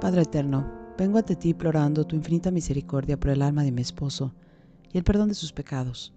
Padre 0.00 0.22
eterno, 0.22 0.66
vengo 0.96 1.18
ante 1.18 1.36
ti 1.36 1.50
implorando 1.50 2.06
tu 2.06 2.16
infinita 2.16 2.50
misericordia 2.50 3.20
por 3.20 3.32
el 3.32 3.42
alma 3.42 3.64
de 3.64 3.70
mi 3.70 3.82
esposo 3.82 4.32
y 4.90 4.96
el 4.96 5.04
perdón 5.04 5.28
de 5.28 5.34
sus 5.34 5.52
pecados. 5.52 6.14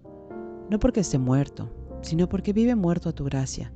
No 0.70 0.78
porque 0.78 1.00
esté 1.00 1.18
muerto, 1.18 1.70
sino 2.00 2.26
porque 2.26 2.54
vive 2.54 2.74
muerto 2.76 3.10
a 3.10 3.12
tu 3.12 3.24
gracia. 3.24 3.74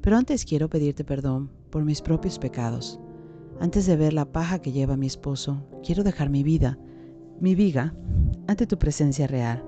Pero 0.00 0.16
antes 0.16 0.44
quiero 0.44 0.68
pedirte 0.68 1.04
perdón 1.04 1.52
por 1.70 1.84
mis 1.84 2.02
propios 2.02 2.40
pecados. 2.40 2.98
Antes 3.60 3.86
de 3.86 3.94
ver 3.94 4.12
la 4.14 4.24
paja 4.24 4.58
que 4.58 4.72
lleva 4.72 4.96
mi 4.96 5.06
esposo, 5.06 5.64
quiero 5.84 6.02
dejar 6.02 6.28
mi 6.28 6.42
vida, 6.42 6.76
mi 7.38 7.54
viga, 7.54 7.94
ante 8.48 8.66
tu 8.66 8.78
presencia 8.78 9.28
real. 9.28 9.64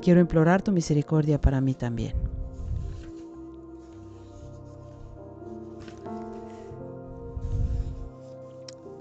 Quiero 0.00 0.20
implorar 0.20 0.62
tu 0.62 0.72
misericordia 0.72 1.38
para 1.38 1.60
mí 1.60 1.74
también. 1.74 2.14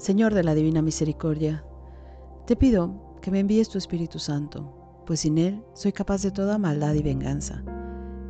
Señor 0.04 0.34
de 0.34 0.44
la 0.44 0.54
Divina 0.54 0.82
Misericordia, 0.82 1.64
te 2.46 2.58
pido 2.58 3.16
que 3.22 3.32
me 3.32 3.40
envíes 3.40 3.70
tu 3.70 3.78
Espíritu 3.78 4.20
Santo, 4.20 5.02
pues 5.06 5.22
sin 5.22 5.38
Él 5.38 5.64
soy 5.76 5.94
capaz 5.94 6.22
de 6.24 6.32
toda 6.32 6.58
maldad 6.58 6.94
y 6.96 7.02
venganza. 7.02 7.64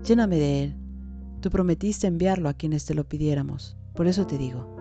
Lléname 0.03 0.37
de 0.37 0.63
Él. 0.65 0.77
Tú 1.41 1.49
prometiste 1.49 2.05
enviarlo 2.05 2.47
a 2.47 2.53
quienes 2.53 2.85
te 2.85 2.93
lo 2.93 3.09
pidiéramos. 3.09 3.75
Por 3.95 4.05
eso 4.05 4.27
te 4.27 4.37
digo, 4.37 4.75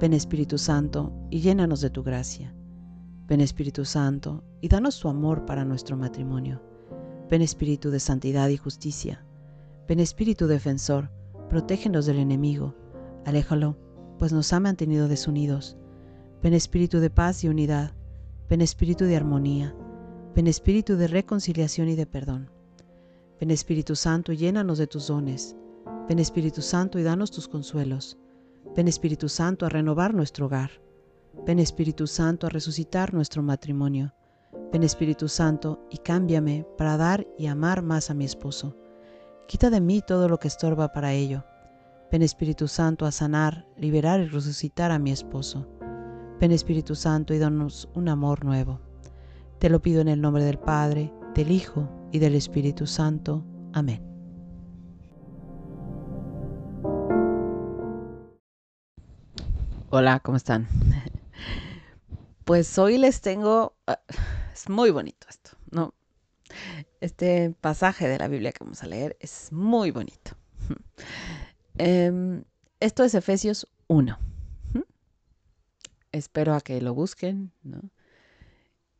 ven 0.00 0.12
Espíritu 0.12 0.58
Santo 0.58 1.12
y 1.28 1.40
llénanos 1.40 1.80
de 1.80 1.90
tu 1.90 2.04
gracia. 2.04 2.54
Ven 3.26 3.40
Espíritu 3.40 3.84
Santo 3.84 4.44
y 4.60 4.68
danos 4.68 5.00
tu 5.00 5.08
amor 5.08 5.44
para 5.44 5.64
nuestro 5.64 5.96
matrimonio. 5.96 6.62
Ven 7.28 7.42
Espíritu 7.42 7.90
de 7.90 7.98
santidad 7.98 8.48
y 8.48 8.56
justicia. 8.56 9.26
Ven 9.88 9.98
Espíritu 9.98 10.46
defensor, 10.46 11.10
protégenos 11.48 12.06
del 12.06 12.20
enemigo. 12.20 12.76
Aléjalo, 13.26 13.76
pues 14.20 14.32
nos 14.32 14.52
ha 14.52 14.60
mantenido 14.60 15.08
desunidos 15.08 15.76
Ven 16.42 16.54
espíritu 16.54 17.00
de 17.00 17.10
paz 17.10 17.44
y 17.44 17.48
unidad, 17.48 17.92
ven 18.48 18.60
espíritu 18.60 19.04
de 19.04 19.16
armonía, 19.16 19.74
ven 20.34 20.46
espíritu 20.46 20.96
de 20.96 21.08
reconciliación 21.08 21.88
y 21.88 21.96
de 21.96 22.06
perdón. 22.06 22.50
Ven 23.40 23.52
Espíritu 23.52 23.94
Santo 23.94 24.32
y 24.32 24.36
llénanos 24.36 24.78
de 24.78 24.88
tus 24.88 25.06
dones. 25.06 25.54
Ven 26.08 26.18
Espíritu 26.18 26.60
Santo 26.60 26.98
y 26.98 27.04
danos 27.04 27.30
tus 27.30 27.46
consuelos. 27.46 28.18
Ven 28.74 28.88
Espíritu 28.88 29.28
Santo 29.28 29.64
a 29.64 29.68
renovar 29.68 30.12
nuestro 30.12 30.46
hogar. 30.46 30.70
Ven 31.46 31.60
Espíritu 31.60 32.08
Santo 32.08 32.48
a 32.48 32.50
resucitar 32.50 33.14
nuestro 33.14 33.42
matrimonio. 33.44 34.12
Ven 34.72 34.82
Espíritu 34.82 35.28
Santo 35.28 35.86
y 35.88 35.98
cámbiame 35.98 36.66
para 36.76 36.96
dar 36.96 37.28
y 37.38 37.46
amar 37.46 37.82
más 37.82 38.10
a 38.10 38.14
mi 38.14 38.24
esposo. 38.24 38.76
Quita 39.46 39.70
de 39.70 39.80
mí 39.80 40.02
todo 40.04 40.28
lo 40.28 40.38
que 40.38 40.48
estorba 40.48 40.92
para 40.92 41.12
ello. 41.12 41.44
Ven 42.10 42.22
Espíritu 42.22 42.66
Santo 42.66 43.06
a 43.06 43.12
sanar, 43.12 43.68
liberar 43.76 44.18
y 44.18 44.26
resucitar 44.26 44.90
a 44.90 44.98
mi 44.98 45.12
esposo. 45.12 45.77
Ven 46.40 46.52
Espíritu 46.52 46.94
Santo 46.94 47.34
y 47.34 47.38
danos 47.38 47.88
un 47.94 48.08
amor 48.08 48.44
nuevo. 48.44 48.80
Te 49.58 49.68
lo 49.68 49.82
pido 49.82 50.00
en 50.00 50.06
el 50.06 50.20
nombre 50.20 50.44
del 50.44 50.60
Padre, 50.60 51.12
del 51.34 51.50
Hijo 51.50 51.88
y 52.12 52.20
del 52.20 52.36
Espíritu 52.36 52.86
Santo. 52.86 53.44
Amén. 53.72 54.00
Hola, 59.90 60.20
¿cómo 60.20 60.36
están? 60.36 60.68
Pues 62.44 62.78
hoy 62.78 62.96
les 62.96 63.20
tengo, 63.20 63.74
ah, 63.86 64.00
es 64.54 64.70
muy 64.70 64.90
bonito 64.90 65.26
esto, 65.28 65.50
¿no? 65.70 65.92
Este 67.02 67.54
pasaje 67.60 68.08
de 68.08 68.18
la 68.18 68.26
Biblia 68.26 68.52
que 68.52 68.64
vamos 68.64 68.82
a 68.82 68.86
leer 68.86 69.18
es 69.20 69.52
muy 69.52 69.90
bonito. 69.90 70.30
Em, 71.76 72.44
esto 72.80 73.04
es 73.04 73.14
Efesios 73.14 73.68
1 73.88 74.27
espero 76.12 76.54
a 76.54 76.60
que 76.60 76.80
lo 76.80 76.94
busquen, 76.94 77.52
¿no? 77.62 77.90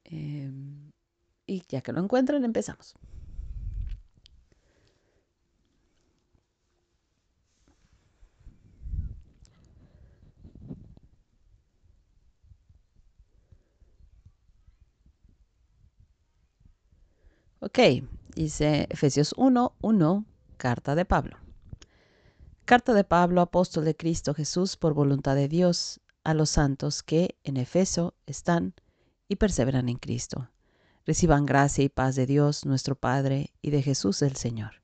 Em, 0.05 0.93
y 1.47 1.63
ya 1.69 1.81
que 1.83 1.93
lo 1.93 2.01
encuentren, 2.01 2.45
empezamos. 2.45 2.95
Ok, 17.61 17.79
dice 18.35 18.87
Efesios 18.89 19.35
1, 19.37 19.75
1, 19.83 20.25
carta 20.57 20.95
de 20.95 21.05
Pablo. 21.05 21.37
Carta 22.65 22.95
de 22.95 23.03
Pablo, 23.03 23.41
apóstol 23.41 23.85
de 23.85 23.97
Cristo 23.97 24.33
Jesús, 24.33 24.77
por 24.77 24.95
voluntad 24.95 25.35
de 25.35 25.49
Dios, 25.49 26.01
a 26.29 26.35
los 26.35 26.51
santos 26.51 27.03
que 27.03 27.39
en 27.43 27.57
Efeso 27.57 28.13
están 28.27 28.75
y 29.29 29.37
perseveran 29.37 29.89
en 29.89 29.97
Cristo. 29.97 30.51
Reciban 31.07 31.47
gracia 31.47 31.85
y 31.85 31.89
paz 31.89 32.17
de 32.17 32.27
Dios 32.27 32.67
nuestro 32.67 32.97
Padre 32.97 33.55
y 33.63 33.71
de 33.71 33.81
Jesús 33.81 34.21
el 34.21 34.37
Señor. 34.37 34.83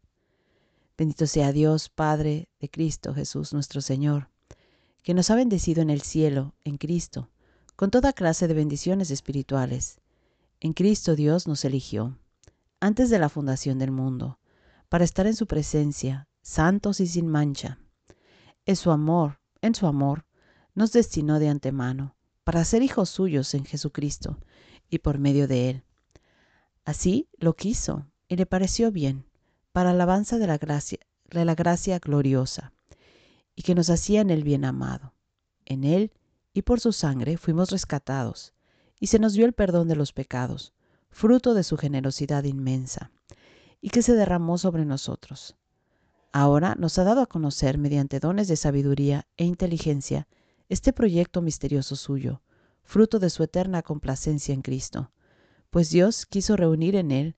Bendito 0.96 1.26
sea 1.26 1.52
Dios, 1.52 1.90
Padre 1.90 2.48
de 2.60 2.70
Cristo 2.70 3.12
Jesús 3.12 3.52
nuestro 3.52 3.82
Señor, 3.82 4.30
que 5.02 5.12
nos 5.12 5.28
ha 5.28 5.34
bendecido 5.34 5.82
en 5.82 5.90
el 5.90 6.00
cielo, 6.00 6.54
en 6.64 6.78
Cristo, 6.78 7.28
con 7.76 7.90
toda 7.90 8.14
clase 8.14 8.48
de 8.48 8.54
bendiciones 8.54 9.10
espirituales. 9.10 10.00
En 10.60 10.72
Cristo 10.72 11.14
Dios 11.14 11.46
nos 11.46 11.66
eligió, 11.66 12.16
antes 12.80 13.10
de 13.10 13.18
la 13.18 13.28
fundación 13.28 13.78
del 13.78 13.90
mundo, 13.90 14.38
para 14.88 15.04
estar 15.04 15.26
en 15.26 15.36
su 15.36 15.46
presencia, 15.46 16.26
santos 16.40 17.00
y 17.00 17.06
sin 17.06 17.28
mancha. 17.28 17.78
En 18.64 18.76
su 18.76 18.90
amor, 18.90 19.40
en 19.60 19.74
su 19.74 19.86
amor, 19.86 20.24
nos 20.74 20.92
destinó 20.92 21.38
de 21.38 21.48
antemano 21.48 22.16
para 22.44 22.64
ser 22.64 22.82
hijos 22.82 23.08
suyos 23.08 23.54
en 23.54 23.64
Jesucristo 23.64 24.38
y 24.90 24.98
por 24.98 25.18
medio 25.18 25.48
de 25.48 25.70
Él. 25.70 25.84
Así 26.84 27.28
lo 27.38 27.54
quiso 27.54 28.06
y 28.28 28.36
le 28.36 28.46
pareció 28.46 28.90
bien, 28.90 29.26
para 29.72 29.90
alabanza 29.90 30.38
de 30.38 30.46
la 30.46 30.58
gracia, 30.58 30.98
de 31.30 31.44
la 31.44 31.54
gracia 31.54 31.98
gloriosa, 31.98 32.72
y 33.54 33.62
que 33.62 33.74
nos 33.74 33.90
hacía 33.90 34.20
en 34.20 34.30
el 34.30 34.44
bien 34.44 34.64
amado. 34.64 35.14
En 35.64 35.84
Él 35.84 36.12
y 36.52 36.62
por 36.62 36.80
su 36.80 36.92
sangre 36.92 37.36
fuimos 37.36 37.70
rescatados, 37.70 38.52
y 39.00 39.08
se 39.08 39.18
nos 39.18 39.32
dio 39.32 39.46
el 39.46 39.52
perdón 39.52 39.88
de 39.88 39.96
los 39.96 40.12
pecados, 40.12 40.72
fruto 41.10 41.54
de 41.54 41.64
su 41.64 41.76
generosidad 41.76 42.44
inmensa, 42.44 43.10
y 43.80 43.90
que 43.90 44.02
se 44.02 44.14
derramó 44.14 44.58
sobre 44.58 44.84
nosotros. 44.84 45.56
Ahora 46.32 46.74
nos 46.76 46.98
ha 46.98 47.04
dado 47.04 47.20
a 47.20 47.26
conocer 47.26 47.78
mediante 47.78 48.20
dones 48.20 48.48
de 48.48 48.56
sabiduría 48.56 49.26
e 49.36 49.44
inteligencia 49.44 50.26
este 50.74 50.92
proyecto 50.92 51.40
misterioso 51.40 51.94
suyo, 51.94 52.42
fruto 52.82 53.20
de 53.20 53.30
su 53.30 53.44
eterna 53.44 53.82
complacencia 53.82 54.52
en 54.52 54.60
Cristo, 54.60 55.12
pues 55.70 55.88
Dios 55.88 56.26
quiso 56.26 56.56
reunir 56.56 56.96
en 56.96 57.12
él, 57.12 57.36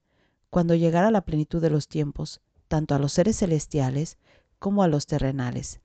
cuando 0.49 0.73
llegara 0.73 1.11
la 1.11 1.21
plenitud 1.21 1.61
de 1.61 1.69
los 1.69 1.87
tiempos, 1.87 2.41
tanto 2.67 2.95
a 2.95 2.99
los 2.99 3.13
seres 3.13 3.37
celestiales 3.37 4.17
como 4.57 4.81
a 4.81 4.87
los 4.87 5.05
terrenales. 5.05 5.81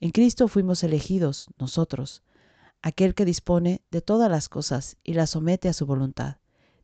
En 0.00 0.10
Cristo 0.10 0.48
fuimos 0.48 0.82
elegidos, 0.82 1.46
nosotros, 1.60 2.24
aquel 2.82 3.14
que 3.14 3.24
dispone 3.24 3.82
de 3.92 4.00
todas 4.00 4.28
las 4.28 4.48
cosas 4.48 4.96
y 5.04 5.14
las 5.14 5.30
somete 5.30 5.68
a 5.68 5.72
su 5.72 5.86
voluntad, 5.86 6.38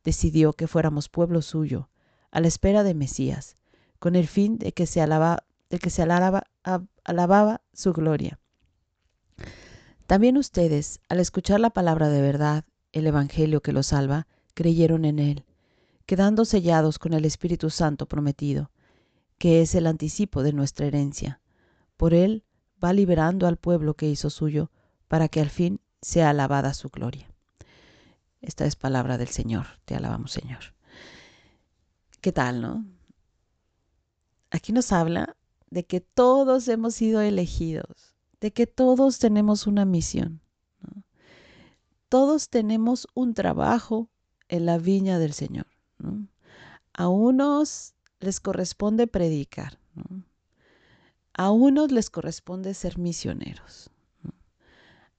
decidió 0.05 0.53
que 0.53 0.69
fuéramos 0.69 1.09
pueblo 1.09 1.43
suyo, 1.43 1.91
a 2.31 2.41
la 2.41 2.47
espera 2.47 2.85
de 2.85 2.95
Mesías, 2.95 3.57
con 3.99 4.15
el 4.15 4.29
fin 4.29 4.57
de 4.59 4.71
que 4.71 4.87
se, 4.87 5.01
alaba, 5.01 5.43
de 5.69 5.81
que 5.81 5.91
se 5.91 6.03
alababa 6.03 7.63
su 7.73 7.93
gloria. 7.93 8.39
También 10.07 10.37
ustedes, 10.37 11.01
al 11.09 11.19
escuchar 11.19 11.59
la 11.59 11.71
palabra 11.71 12.09
de 12.09 12.23
verdad, 12.23 12.65
el 12.93 13.09
Evangelio 13.09 13.61
que 13.61 13.73
los 13.73 13.89
salva, 13.89 14.29
creyeron 14.55 15.05
en 15.05 15.19
él, 15.19 15.45
quedando 16.07 16.45
sellados 16.45 17.01
con 17.01 17.13
el 17.13 17.25
Espíritu 17.25 17.71
Santo 17.71 18.07
prometido, 18.07 18.71
que 19.39 19.63
es 19.63 19.75
el 19.75 19.87
anticipo 19.87 20.45
de 20.45 20.53
nuestra 20.53 20.87
herencia. 20.87 21.41
Por 21.97 22.15
él 22.15 22.45
va 22.83 22.93
liberando 22.93 23.49
al 23.49 23.57
pueblo 23.57 23.95
que 23.95 24.09
hizo 24.09 24.31
suyo, 24.31 24.71
para 25.09 25.29
que 25.29 25.41
al 25.41 25.51
fin 25.51 25.81
sea 26.01 26.31
alabada 26.31 26.73
su 26.73 26.89
gloria. 26.89 27.29
Esta 28.41 28.65
es 28.65 28.77
palabra 28.77 29.19
del 29.19 29.29
Señor, 29.29 29.67
te 29.85 29.97
alabamos 29.97 30.31
Señor. 30.31 30.75
¿Qué 32.21 32.31
tal, 32.31 32.61
no? 32.61 32.87
Aquí 34.51 34.73
nos 34.73 34.93
habla 34.93 35.37
de 35.69 35.85
que 35.85 36.01
todos 36.01 36.69
hemos 36.69 36.95
sido 36.95 37.21
elegidos 37.21 38.16
de 38.47 38.53
que 38.53 38.69
todos 38.69 39.19
tenemos 39.19 39.67
una 39.67 39.85
misión. 39.85 40.41
Todos 42.09 42.49
tenemos 42.49 43.09
un 43.13 43.35
trabajo 43.35 44.09
en 44.47 44.67
la 44.67 44.79
viña 44.79 45.19
del 45.19 45.33
Señor. 45.33 45.67
A 46.93 47.09
unos 47.09 47.95
les 48.21 48.39
corresponde 48.39 49.09
predicar. 49.09 49.81
A 51.35 51.51
unos 51.51 51.91
les 51.91 52.09
corresponde 52.09 52.73
ser 52.75 52.99
misioneros. 52.99 53.91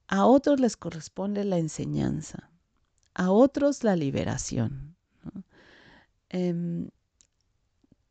A 0.06 0.24
otros 0.24 0.58
les 0.58 0.78
corresponde 0.78 1.44
la 1.44 1.58
enseñanza. 1.58 2.50
A 3.12 3.30
otros 3.30 3.84
la 3.84 3.94
liberación. 3.94 4.96
Em, 6.30 6.88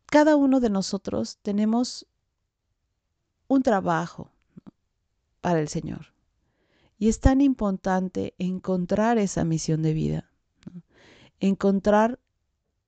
cada 0.06 0.36
uno 0.36 0.60
de 0.60 0.70
nosotros 0.70 1.40
tenemos 1.42 2.06
un 3.48 3.64
trabajo 3.64 4.30
para 5.48 5.62
el 5.62 5.70
Señor. 5.70 6.08
Y 7.00 7.08
es 7.08 7.22
tan 7.22 7.40
importante 7.40 8.34
encontrar 8.38 9.18
esa 9.18 9.46
misión 9.46 9.82
de 9.82 9.94
vida, 9.94 10.30
encontrar 11.40 12.20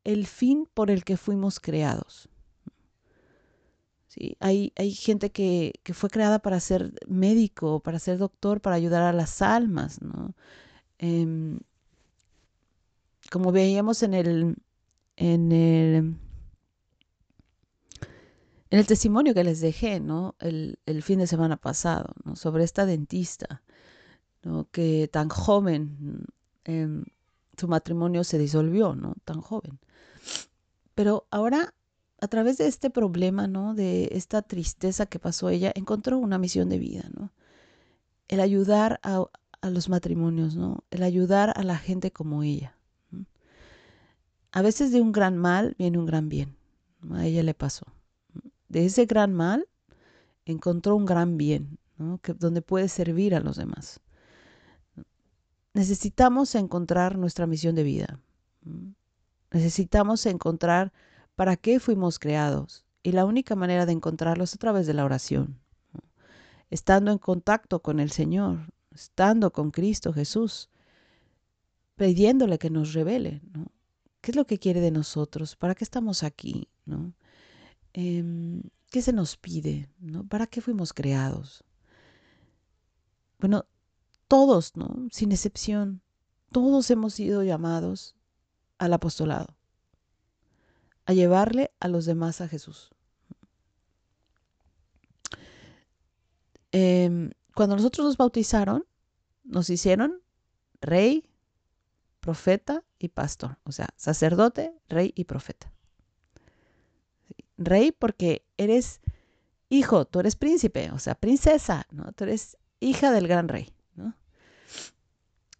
el 0.04 0.28
fin 0.28 0.68
por 0.74 0.92
el 0.92 1.06
que 1.06 1.16
fuimos 1.16 1.62
creados. 1.62 2.28
¿Sí? 4.08 4.36
Hay, 4.42 4.74
hay, 4.76 4.92
gente 4.92 5.32
que, 5.32 5.72
que, 5.84 5.94
fue 5.94 6.10
creada 6.10 6.40
para 6.40 6.60
ser 6.60 6.92
médico, 7.08 7.80
para 7.80 7.98
ser 7.98 8.18
doctor, 8.18 8.60
para 8.60 8.76
ayudar 8.76 9.04
a 9.04 9.14
las 9.14 9.42
almas. 9.42 10.02
¿no? 10.02 10.36
Eh, 10.98 11.58
como 13.32 13.54
veíamos 13.54 14.04
en 14.04 14.14
el, 14.16 14.56
en 15.16 15.52
el, 15.54 16.16
en 18.72 18.80
el 18.80 18.86
testimonio 18.86 19.34
que 19.34 19.44
les 19.44 19.62
dejé, 19.62 20.00
¿no? 20.00 20.36
El, 20.40 20.78
fin 21.02 21.20
de 21.20 21.28
semana 21.28 21.58
pasado, 21.58 22.14
¿no? 22.24 22.36
Sobre 22.36 22.64
esta 22.64 22.86
dentista, 22.86 23.64
¿no? 24.44 24.68
Que 24.72 25.10
tan 25.12 25.30
joven, 25.30 26.26
eh, 26.66 27.04
su 27.58 27.68
matrimonio 27.68 28.24
se 28.24 28.38
disolvió, 28.38 28.96
¿no? 28.96 29.16
Tan 29.26 29.42
joven. 29.42 29.80
Pero 30.94 31.26
ahora, 31.32 31.74
a 32.22 32.28
través 32.28 32.58
de 32.58 32.68
este 32.68 32.90
problema, 32.90 33.48
¿no? 33.48 33.74
De 33.74 34.10
esta 34.12 34.44
tristeza 34.44 35.08
que 35.08 35.18
pasó 35.18 35.50
ella, 35.50 35.72
encontró 35.74 36.20
una 36.20 36.38
misión 36.38 36.70
de 36.70 36.78
vida, 36.78 37.10
¿no? 37.18 37.32
El 38.28 38.40
ayudar 38.40 39.00
a 39.02 39.26
los 39.68 39.90
matrimonios, 39.90 40.56
¿no? 40.56 40.84
El 40.92 41.02
ayudar 41.02 41.54
a 41.56 41.64
la 41.64 41.78
gente 41.78 42.12
como 42.12 42.44
ella. 42.44 42.76
A 44.52 44.62
veces 44.62 44.92
de 44.92 45.02
un 45.02 45.12
gran 45.12 45.38
mal 45.38 45.76
viene 45.80 45.98
un 45.98 46.06
gran 46.06 46.30
bien. 46.30 46.56
A 47.12 47.26
ella 47.26 47.42
le 47.44 47.54
pasó. 47.54 47.86
De 48.70 48.86
ese 48.86 49.06
gran 49.06 49.34
mal 49.34 49.68
encontró 50.46 50.96
un 50.96 51.06
gran 51.06 51.38
bien, 51.38 51.78
¿no? 51.98 52.20
que, 52.20 52.34
donde 52.34 52.62
puede 52.62 52.88
servir 52.88 53.36
a 53.36 53.40
los 53.40 53.58
demás. 53.58 54.00
Necesitamos 55.74 56.56
encontrar 56.56 57.18
nuestra 57.18 57.48
misión 57.48 57.76
de 57.76 57.84
vida. 57.84 58.20
Necesitamos 59.52 60.26
encontrar 60.26 60.94
para 61.36 61.58
qué 61.58 61.80
fuimos 61.80 62.20
creados. 62.20 62.86
Y 63.02 63.12
la 63.14 63.26
única 63.26 63.56
manera 63.56 63.86
de 63.86 63.94
encontrarlo 63.94 64.44
es 64.44 64.54
a 64.54 64.58
través 64.58 64.86
de 64.88 64.94
la 64.94 65.06
oración. 65.06 65.60
Estando 66.70 67.12
en 67.12 67.18
contacto 67.18 67.82
con 67.82 68.00
el 68.00 68.12
Señor, 68.12 68.72
estando 68.94 69.52
con 69.52 69.72
Cristo 69.72 70.14
Jesús, 70.14 70.70
pidiéndole 71.96 72.60
que 72.60 72.70
nos 72.70 72.94
revele, 72.94 73.42
¿no? 73.54 73.68
¿Qué 74.22 74.32
es 74.32 74.36
lo 74.36 74.46
que 74.46 74.60
quiere 74.60 74.82
de 74.82 74.92
nosotros? 74.92 75.56
¿Para 75.56 75.76
qué 75.76 75.84
estamos 75.84 76.24
aquí? 76.24 76.68
¿no? 76.86 77.14
Eh, 77.94 78.62
¿Qué 78.90 79.02
se 79.02 79.14
nos 79.14 79.38
pide? 79.38 79.90
¿no? 80.00 80.28
¿Para 80.28 80.48
qué 80.48 80.62
fuimos 80.62 80.94
creados? 80.94 81.64
Bueno, 83.40 83.66
todos, 84.28 84.76
¿no? 84.76 85.08
sin 85.12 85.32
excepción, 85.32 86.02
todos 86.52 86.90
hemos 86.92 87.14
sido 87.14 87.44
llamados 87.44 88.16
al 88.78 88.94
apostolado, 88.94 89.56
a 91.06 91.14
llevarle 91.14 91.72
a 91.80 91.88
los 91.88 92.06
demás 92.06 92.42
a 92.42 92.48
Jesús. 92.48 92.90
Eh, 96.72 97.32
cuando 97.56 97.76
nosotros 97.76 98.06
nos 98.08 98.18
bautizaron, 98.18 98.86
nos 99.44 99.70
hicieron 99.70 100.22
rey, 100.82 101.26
profeta 102.20 102.84
y 102.98 103.10
pastor, 103.10 103.58
o 103.64 103.72
sea, 103.72 103.90
sacerdote, 103.96 104.74
rey 104.88 105.14
y 105.16 105.26
profeta. 105.26 105.72
Rey 107.60 107.92
porque 107.92 108.46
eres 108.58 109.02
hijo, 109.70 110.06
tú 110.06 110.20
eres 110.20 110.36
príncipe, 110.36 110.90
o 110.92 111.00
sea, 111.00 111.16
princesa, 111.16 111.86
¿no? 111.92 112.12
Tú 112.14 112.24
eres 112.24 112.58
hija 112.80 113.12
del 113.12 113.28
gran 113.28 113.48
rey, 113.48 113.72
¿no? 113.96 114.16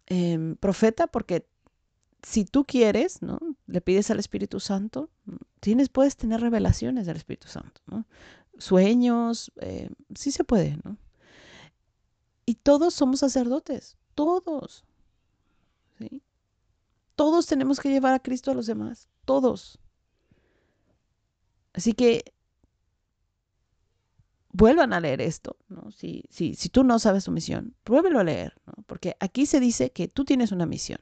Eh, 0.06 0.56
profeta 0.58 1.06
porque 1.06 1.46
si 2.22 2.44
tú 2.44 2.64
quieres, 2.64 3.22
¿no? 3.22 3.38
Le 3.66 3.80
pides 3.80 4.10
al 4.10 4.18
Espíritu 4.18 4.60
Santo, 4.60 5.10
tienes, 5.60 5.88
puedes 5.88 6.16
tener 6.16 6.40
revelaciones 6.40 7.06
del 7.06 7.16
Espíritu 7.16 7.48
Santo, 7.48 7.80
¿no? 7.86 8.06
Sueños, 8.58 9.52
eh, 9.60 9.88
sí 10.14 10.30
se 10.32 10.44
puede, 10.44 10.78
¿no? 10.84 10.96
Y 12.44 12.56
todos 12.56 12.94
somos 12.94 13.20
sacerdotes, 13.20 13.96
todos. 14.14 14.84
¿sí? 15.98 16.22
Todos 17.14 17.46
tenemos 17.46 17.78
que 17.78 17.90
llevar 17.90 18.14
a 18.14 18.18
Cristo 18.18 18.50
a 18.50 18.54
los 18.54 18.66
demás, 18.66 19.08
todos. 19.24 19.78
Así 21.72 21.92
que 21.92 22.32
vuelvan 24.52 24.92
a 24.92 25.00
leer 25.00 25.20
esto, 25.20 25.56
¿no? 25.68 25.90
Si, 25.92 26.24
si, 26.30 26.54
si 26.54 26.68
tú 26.68 26.84
no 26.84 26.98
sabes 26.98 27.24
tu 27.24 27.30
misión, 27.30 27.74
pruébelo 27.84 28.18
a 28.18 28.24
leer. 28.24 28.54
Porque 28.86 29.16
aquí 29.20 29.46
se 29.46 29.60
dice 29.60 29.92
que 29.92 30.08
tú 30.08 30.24
tienes 30.24 30.52
una 30.52 30.66
misión. 30.66 31.00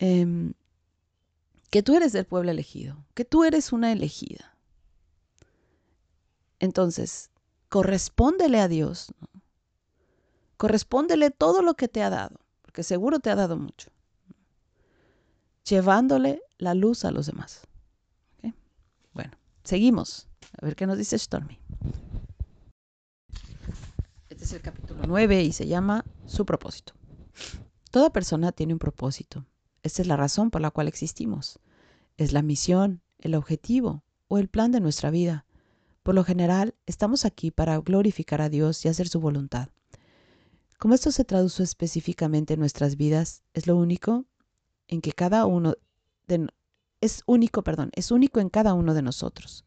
Eh, 0.00 0.52
que 1.70 1.82
tú 1.82 1.96
eres 1.96 2.12
del 2.12 2.26
pueblo 2.26 2.50
elegido, 2.50 3.04
que 3.14 3.24
tú 3.24 3.44
eres 3.44 3.72
una 3.72 3.92
elegida. 3.92 4.56
Entonces, 6.58 7.30
correspóndele 7.68 8.60
a 8.60 8.68
Dios, 8.68 9.12
¿no? 9.20 9.42
correspóndele 10.56 11.30
todo 11.30 11.62
lo 11.62 11.74
que 11.74 11.88
te 11.88 12.02
ha 12.02 12.10
dado, 12.10 12.40
porque 12.62 12.82
seguro 12.82 13.18
te 13.18 13.30
ha 13.30 13.34
dado 13.34 13.56
mucho 13.56 13.90
llevándole 15.64 16.42
la 16.58 16.74
luz 16.74 17.04
a 17.04 17.10
los 17.10 17.26
demás. 17.26 17.66
Seguimos. 19.64 20.28
A 20.60 20.66
ver 20.66 20.76
qué 20.76 20.86
nos 20.86 20.98
dice 20.98 21.18
Stormy. 21.18 21.58
Este 24.28 24.44
es 24.44 24.52
el 24.52 24.60
capítulo 24.60 25.02
9 25.06 25.42
y 25.42 25.52
se 25.52 25.66
llama 25.66 26.04
Su 26.26 26.44
propósito. 26.44 26.92
Toda 27.90 28.12
persona 28.12 28.52
tiene 28.52 28.74
un 28.74 28.78
propósito. 28.78 29.46
Esta 29.82 30.02
es 30.02 30.08
la 30.08 30.16
razón 30.16 30.50
por 30.50 30.60
la 30.60 30.70
cual 30.70 30.86
existimos. 30.86 31.58
Es 32.18 32.32
la 32.32 32.42
misión, 32.42 33.00
el 33.18 33.34
objetivo 33.34 34.04
o 34.28 34.38
el 34.38 34.48
plan 34.48 34.70
de 34.70 34.80
nuestra 34.80 35.10
vida. 35.10 35.46
Por 36.02 36.14
lo 36.14 36.24
general, 36.24 36.74
estamos 36.84 37.24
aquí 37.24 37.50
para 37.50 37.78
glorificar 37.78 38.42
a 38.42 38.50
Dios 38.50 38.84
y 38.84 38.88
hacer 38.88 39.08
su 39.08 39.18
voluntad. 39.18 39.70
Como 40.78 40.94
esto 40.94 41.10
se 41.10 41.24
traduce 41.24 41.62
específicamente 41.62 42.54
en 42.54 42.60
nuestras 42.60 42.96
vidas, 42.96 43.42
es 43.54 43.66
lo 43.66 43.76
único 43.76 44.26
en 44.88 45.00
que 45.00 45.12
cada 45.12 45.46
uno 45.46 45.74
de, 46.26 46.48
es 47.04 47.22
único, 47.26 47.62
perdón, 47.62 47.90
es 47.94 48.10
único 48.10 48.40
en 48.40 48.48
cada 48.48 48.72
uno 48.72 48.94
de 48.94 49.02
nosotros. 49.02 49.64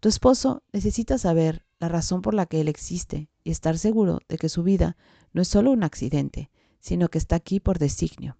Tu 0.00 0.08
esposo 0.08 0.64
necesita 0.72 1.16
saber 1.16 1.64
la 1.78 1.88
razón 1.88 2.22
por 2.22 2.34
la 2.34 2.46
que 2.46 2.60
él 2.60 2.68
existe 2.68 3.30
y 3.44 3.50
estar 3.50 3.78
seguro 3.78 4.18
de 4.28 4.36
que 4.36 4.48
su 4.48 4.62
vida 4.62 4.96
no 5.32 5.42
es 5.42 5.48
solo 5.48 5.70
un 5.70 5.84
accidente, 5.84 6.50
sino 6.80 7.08
que 7.08 7.18
está 7.18 7.36
aquí 7.36 7.60
por 7.60 7.78
designio. 7.78 8.36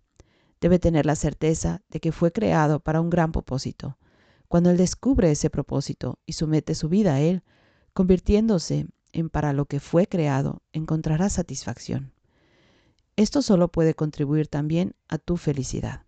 Debe 0.60 0.78
tener 0.78 1.06
la 1.06 1.14
certeza 1.14 1.82
de 1.88 2.00
que 2.00 2.12
fue 2.12 2.32
creado 2.32 2.80
para 2.80 3.00
un 3.00 3.10
gran 3.10 3.30
propósito. 3.30 3.96
Cuando 4.48 4.70
él 4.70 4.76
descubre 4.76 5.30
ese 5.30 5.50
propósito 5.50 6.18
y 6.26 6.32
somete 6.32 6.74
su 6.74 6.88
vida 6.88 7.14
a 7.14 7.20
él, 7.20 7.42
convirtiéndose 7.92 8.86
en 9.12 9.30
para 9.30 9.52
lo 9.52 9.66
que 9.66 9.80
fue 9.80 10.06
creado, 10.08 10.62
encontrará 10.72 11.28
satisfacción. 11.30 12.12
Esto 13.14 13.40
solo 13.40 13.68
puede 13.68 13.94
contribuir 13.94 14.48
también 14.48 14.94
a 15.08 15.18
tu 15.18 15.36
felicidad. 15.36 16.05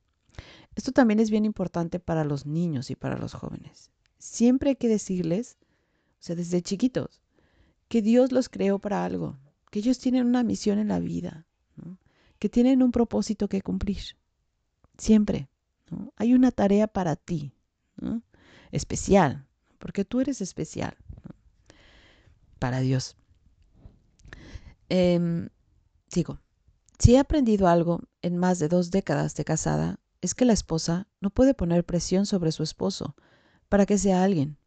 Esto 0.78 0.92
también 0.92 1.18
es 1.18 1.28
bien 1.28 1.44
importante 1.44 1.99
para 1.99 2.23
los 2.23 2.47
niños 2.47 2.88
y 2.92 2.94
para 2.94 3.18
los 3.18 3.35
jóvenes. 3.35 3.90
Siempre 4.16 4.70
hay 4.70 4.76
que 4.76 4.87
decirles, 4.87 5.58
o 5.61 6.16
sea, 6.20 6.37
desde 6.37 6.62
chiquitos, 6.62 7.20
que 7.88 8.00
Dios 8.00 8.30
los 8.30 8.49
creó 8.49 8.78
para 8.78 9.04
algo, 9.04 9.37
que 9.73 9.80
ellos 9.80 9.99
tienen 9.99 10.25
una 10.25 10.44
misión 10.44 10.78
en 10.78 10.87
la 10.87 11.00
vida, 11.00 11.49
que 12.38 12.49
tienen 12.49 12.85
un 12.85 12.92
propósito 12.92 13.49
que 13.49 13.61
cumplir. 13.61 13.99
Siempre. 14.97 15.49
Hay 16.14 16.32
una 16.32 16.52
tarea 16.52 16.87
para 16.87 17.16
ti, 17.16 17.52
especial, 18.70 19.49
porque 19.80 20.04
tú 20.04 20.20
eres 20.20 20.40
especial 20.40 20.97
para 22.61 22.78
Dios. 22.78 23.16
Eh, 24.90 25.49
digo, 26.14 26.38
si 27.00 27.16
he 27.16 27.18
aprendido 27.18 27.66
algo 27.66 28.02
en 28.23 28.37
más 28.37 28.61
de 28.61 28.68
dos 28.68 28.92
décadas 28.92 29.35
de 29.35 29.44
casada, 29.44 29.99
es 30.21 30.35
que 30.35 30.45
la 30.45 30.53
esposa 30.53 31.07
no 31.21 31.31
puede 31.31 31.55
poner 31.55 31.85
presión 31.85 32.27
sobre 32.27 32.53
su 32.53 32.63
esposo 32.63 33.15
para 33.69 33.87
que 33.87 33.99
sea 33.99 34.23
alguien, 34.23 34.59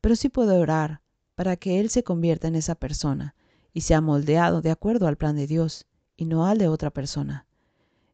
pero 0.00 0.16
sí 0.16 0.28
puede 0.28 0.58
orar 0.58 1.02
para 1.34 1.56
que 1.56 1.80
él 1.80 1.90
se 1.90 2.02
convierta 2.02 2.48
en 2.48 2.56
esa 2.56 2.74
persona 2.74 3.34
y 3.72 3.82
sea 3.82 4.00
moldeado 4.00 4.60
de 4.60 4.70
acuerdo 4.70 5.06
al 5.06 5.16
plan 5.16 5.36
de 5.36 5.46
Dios 5.46 5.86
y 6.16 6.24
no 6.24 6.46
al 6.46 6.58
de 6.58 6.68
otra 6.68 6.90
persona. 6.90 7.46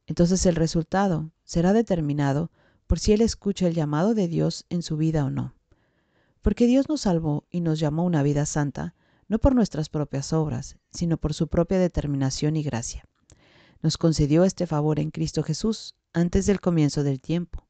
Entonces 0.06 0.44
el 0.46 0.56
resultado 0.56 1.30
será 1.44 1.72
determinado 1.72 2.50
por 2.86 2.98
si 2.98 3.12
él 3.12 3.22
escucha 3.22 3.66
el 3.66 3.74
llamado 3.74 4.14
de 4.14 4.28
Dios 4.28 4.66
en 4.68 4.82
su 4.82 4.96
vida 4.96 5.24
o 5.24 5.30
no. 5.30 5.54
Porque 6.42 6.66
Dios 6.66 6.88
nos 6.88 7.02
salvó 7.02 7.46
y 7.50 7.60
nos 7.60 7.78
llamó 7.80 8.04
una 8.04 8.22
vida 8.22 8.44
santa, 8.44 8.94
no 9.28 9.38
por 9.38 9.54
nuestras 9.54 9.88
propias 9.88 10.34
obras, 10.34 10.76
sino 10.90 11.16
por 11.16 11.32
su 11.32 11.48
propia 11.48 11.78
determinación 11.78 12.56
y 12.56 12.62
gracia 12.62 13.04
nos 13.84 13.98
concedió 13.98 14.44
este 14.44 14.66
favor 14.66 14.98
en 14.98 15.10
Cristo 15.10 15.42
Jesús 15.42 15.94
antes 16.14 16.46
del 16.46 16.60
comienzo 16.60 17.02
del 17.02 17.20
tiempo. 17.20 17.66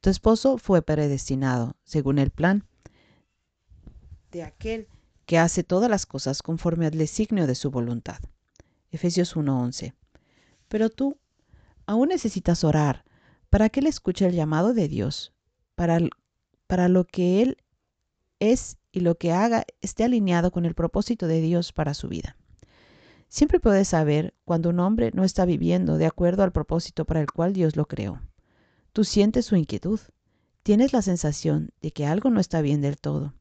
Tu 0.00 0.10
esposo 0.10 0.58
fue 0.58 0.82
predestinado, 0.82 1.76
según 1.84 2.18
el 2.18 2.30
plan 2.30 2.64
de 4.30 4.42
aquel 4.42 4.88
que 5.24 5.38
hace 5.38 5.64
todas 5.64 5.88
las 5.90 6.04
cosas 6.04 6.42
conforme 6.42 6.86
al 6.86 6.98
designio 6.98 7.46
de 7.46 7.54
su 7.54 7.70
voluntad. 7.70 8.18
Efesios 8.90 9.34
1:11. 9.36 9.94
Pero 10.68 10.90
tú 10.90 11.18
aún 11.86 12.08
necesitas 12.08 12.64
orar 12.64 13.04
para 13.48 13.68
que 13.68 13.80
Él 13.80 13.86
escuche 13.86 14.26
el 14.26 14.34
llamado 14.34 14.74
de 14.74 14.88
Dios, 14.88 15.32
para, 15.74 15.98
para 16.66 16.88
lo 16.88 17.04
que 17.04 17.42
Él 17.42 17.56
es 18.38 18.76
y 18.92 19.00
lo 19.00 19.16
que 19.16 19.32
haga 19.32 19.64
esté 19.80 20.04
alineado 20.04 20.50
con 20.50 20.64
el 20.64 20.74
propósito 20.74 21.26
de 21.26 21.40
Dios 21.40 21.72
para 21.72 21.94
su 21.94 22.08
vida. 22.08 22.36
Siempre 23.28 23.60
puedes 23.60 23.88
saber 23.88 24.34
cuando 24.44 24.70
un 24.70 24.80
hombre 24.80 25.10
no 25.12 25.24
está 25.24 25.44
viviendo 25.44 25.98
de 25.98 26.06
acuerdo 26.06 26.42
al 26.42 26.52
propósito 26.52 27.04
para 27.04 27.20
el 27.20 27.30
cual 27.30 27.52
Dios 27.52 27.76
lo 27.76 27.86
creó. 27.86 28.22
Tú 28.92 29.04
sientes 29.04 29.46
su 29.46 29.56
inquietud, 29.56 30.00
tienes 30.62 30.92
la 30.92 31.02
sensación 31.02 31.70
de 31.80 31.90
que 31.90 32.06
algo 32.06 32.30
no 32.30 32.40
está 32.40 32.60
bien 32.60 32.80
del 32.80 32.98
todo, 32.98 33.34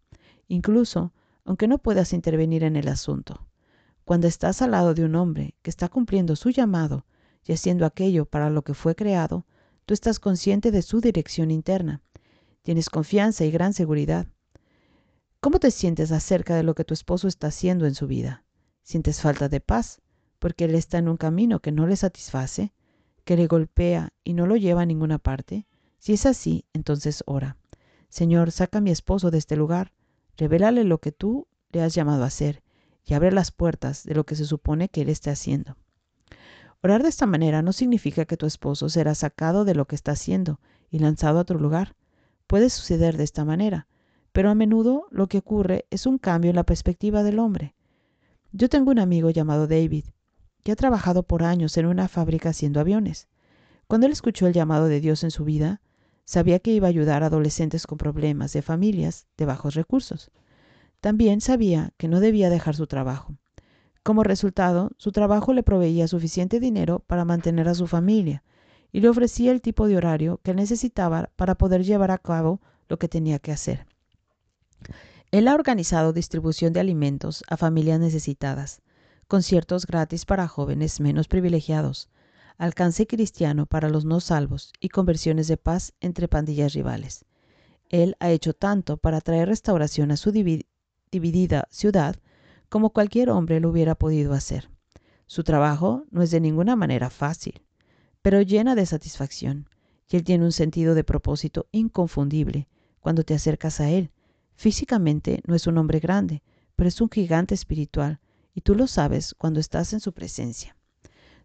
incluso 0.47 1.13
aunque 1.45 1.67
no 1.67 1.77
puedas 1.77 2.13
intervenir 2.13 2.63
en 2.63 2.75
el 2.75 2.87
asunto. 2.87 3.47
Cuando 4.03 4.27
estás 4.27 4.61
al 4.61 4.71
lado 4.71 4.93
de 4.93 5.03
un 5.03 5.15
hombre 5.15 5.55
que 5.61 5.69
está 5.69 5.89
cumpliendo 5.89 6.35
su 6.35 6.49
llamado 6.49 7.05
y 7.43 7.53
haciendo 7.53 7.85
aquello 7.85 8.25
para 8.25 8.49
lo 8.49 8.63
que 8.63 8.73
fue 8.73 8.95
creado, 8.95 9.45
tú 9.85 9.93
estás 9.93 10.19
consciente 10.19 10.71
de 10.71 10.81
su 10.81 11.01
dirección 11.01 11.51
interna. 11.51 12.01
Tienes 12.63 12.89
confianza 12.89 13.45
y 13.45 13.51
gran 13.51 13.73
seguridad. 13.73 14.27
¿Cómo 15.39 15.59
te 15.59 15.69
sientes 15.69 16.11
acerca 16.11 16.55
de 16.55 16.63
lo 16.63 16.73
que 16.73 16.83
tu 16.83 16.93
esposo 16.93 17.27
está 17.27 17.47
haciendo 17.47 17.85
en 17.85 17.93
su 17.93 18.07
vida? 18.07 18.44
¿Sientes 18.85 19.19
falta 19.19 19.49
de 19.49 19.61
paz 19.61 19.99
porque 20.37 20.65
él 20.65 20.75
está 20.75 20.99
en 20.99 21.09
un 21.09 21.17
camino 21.17 21.59
que 21.59 21.71
no 21.71 21.87
le 21.87 21.95
satisface, 21.95 22.71
que 23.23 23.35
le 23.35 23.47
golpea 23.47 24.13
y 24.23 24.33
no 24.33 24.45
lo 24.45 24.57
lleva 24.57 24.83
a 24.83 24.85
ninguna 24.85 25.17
parte? 25.17 25.65
Si 25.97 26.13
es 26.13 26.27
así, 26.27 26.65
entonces 26.71 27.23
ora. 27.25 27.57
Señor, 28.09 28.51
saca 28.51 28.77
a 28.77 28.81
mi 28.81 28.91
esposo 28.91 29.31
de 29.31 29.39
este 29.39 29.55
lugar, 29.55 29.91
revélale 30.37 30.83
lo 30.83 30.99
que 30.99 31.11
tú 31.11 31.47
le 31.71 31.81
has 31.81 31.95
llamado 31.95 32.23
a 32.23 32.27
hacer 32.27 32.61
y 33.03 33.15
abre 33.15 33.31
las 33.31 33.49
puertas 33.49 34.03
de 34.03 34.13
lo 34.13 34.23
que 34.23 34.35
se 34.35 34.45
supone 34.45 34.87
que 34.87 35.01
él 35.01 35.09
esté 35.09 35.31
haciendo. 35.31 35.77
Orar 36.83 37.01
de 37.01 37.09
esta 37.09 37.25
manera 37.25 37.63
no 37.63 37.73
significa 37.73 38.25
que 38.25 38.37
tu 38.37 38.45
esposo 38.45 38.87
será 38.89 39.15
sacado 39.15 39.65
de 39.65 39.73
lo 39.73 39.85
que 39.85 39.95
está 39.95 40.11
haciendo 40.11 40.59
y 40.91 40.99
lanzado 40.99 41.39
a 41.39 41.41
otro 41.41 41.57
lugar. 41.57 41.95
Puede 42.45 42.69
suceder 42.69 43.17
de 43.17 43.23
esta 43.23 43.45
manera, 43.45 43.87
pero 44.31 44.51
a 44.51 44.53
menudo 44.53 45.07
lo 45.09 45.25
que 45.25 45.39
ocurre 45.39 45.87
es 45.89 46.05
un 46.05 46.19
cambio 46.19 46.51
en 46.51 46.55
la 46.55 46.65
perspectiva 46.65 47.23
del 47.23 47.39
hombre. 47.39 47.73
Yo 48.57 48.69
tengo 48.69 48.91
un 48.91 49.00
amigo 49.00 49.31
llamado 49.31 49.67
David, 49.67 50.05
que 50.63 50.71
ha 50.71 50.77
trabajado 50.77 51.24
por 51.24 51.43
años 51.43 51.75
en 51.75 51.88
una 51.88 52.07
fábrica 52.07 52.51
haciendo 52.51 52.79
aviones. 52.79 53.27
Cuando 53.85 54.07
él 54.07 54.13
escuchó 54.13 54.47
el 54.47 54.53
llamado 54.53 54.88
de 54.88 55.01
Dios 55.01 55.25
en 55.25 55.31
su 55.31 55.43
vida, 55.43 55.81
sabía 56.24 56.59
que 56.59 56.71
iba 56.71 56.88
a 56.88 56.89
ayudar 56.89 57.21
a 57.21 57.25
adolescentes 57.25 57.85
con 57.85 57.97
problemas 57.97 58.53
de 58.53 58.62
familias 58.62 59.27
de 59.35 59.43
bajos 59.43 59.75
recursos. 59.75 60.31
También 61.01 61.41
sabía 61.41 61.91
que 61.97 62.07
no 62.07 62.21
debía 62.21 62.50
dejar 62.50 62.77
su 62.77 62.88
trabajo. 62.88 63.35
Como 64.03 64.24
resultado, 64.24 64.91
su 64.95 65.12
trabajo 65.12 65.51
le 65.51 65.62
proveía 65.62 66.07
suficiente 66.07 66.62
dinero 66.62 67.00
para 67.07 67.25
mantener 67.25 67.67
a 67.67 67.75
su 67.75 67.88
familia 67.88 68.41
y 68.93 69.01
le 69.01 69.09
ofrecía 69.09 69.51
el 69.51 69.59
tipo 69.59 69.85
de 69.89 69.97
horario 69.97 70.39
que 70.43 70.53
necesitaba 70.53 71.29
para 71.35 71.55
poder 71.55 71.83
llevar 71.83 72.12
a 72.12 72.19
cabo 72.19 72.62
lo 72.88 73.00
que 73.00 73.09
tenía 73.09 73.38
que 73.38 73.51
hacer. 73.51 73.85
Él 75.32 75.48
ha 75.48 75.55
organizado 75.55 76.13
distribución 76.13 76.74
de 76.74 76.79
alimentos 76.79 77.44
a 77.48 77.58
familias 77.58 78.00
necesitadas, 78.00 78.82
conciertos 79.27 79.86
gratis 79.86 80.25
para 80.25 80.48
jóvenes 80.48 81.00
menos 81.00 81.27
privilegiados, 81.27 82.10
alcance 82.58 83.08
cristiano 83.08 83.65
para 83.65 83.89
los 83.89 84.05
no 84.05 84.20
salvos 84.20 84.72
y 84.79 84.89
conversiones 84.89 85.48
de 85.48 85.58
paz 85.58 85.94
entre 86.00 86.27
pandillas 86.27 86.74
rivales. 86.74 87.25
Él 87.89 88.15
ha 88.20 88.29
hecho 88.32 88.53
tanto 88.53 88.98
para 88.98 89.22
traer 89.22 89.50
restauración 89.50 90.12
a 90.12 90.17
su 90.17 90.32
dividida 90.32 91.67
ciudad 91.70 92.15
como 92.70 92.91
cualquier 92.91 93.29
hombre 93.29 93.60
lo 93.60 93.70
hubiera 93.70 93.96
podido 93.96 94.34
hacer. 94.34 94.70
Su 95.27 95.44
trabajo 95.44 96.05
no 96.12 96.22
es 96.22 96.32
de 96.32 96.39
ninguna 96.39 96.75
manera 96.75 97.10
fácil, 97.10 97.62
pero 98.22 98.41
llena 98.41 98.75
de 98.75 98.86
satisfacción, 98.86 99.70
y 100.08 100.17
él 100.17 100.24
tiene 100.24 100.46
un 100.46 100.51
sentido 100.51 100.94
de 100.94 101.03
propósito 101.03 101.67
inconfundible 101.72 102.67
cuando 103.00 103.24
te 103.24 103.34
acercas 103.34 103.79
a 103.79 103.89
él 103.89 104.12
Físicamente 104.55 105.41
no 105.45 105.55
es 105.55 105.67
un 105.67 105.77
hombre 105.77 106.00
grande, 106.00 106.41
pero 106.75 106.88
es 106.88 107.00
un 107.01 107.09
gigante 107.09 107.53
espiritual, 107.53 108.19
y 108.53 108.62
tú 108.62 108.74
lo 108.74 108.88
sabes 108.88 109.35
cuando 109.38 109.59
estás 109.59 109.93
en 109.93 110.00
su 110.00 110.13
presencia. 110.13 110.75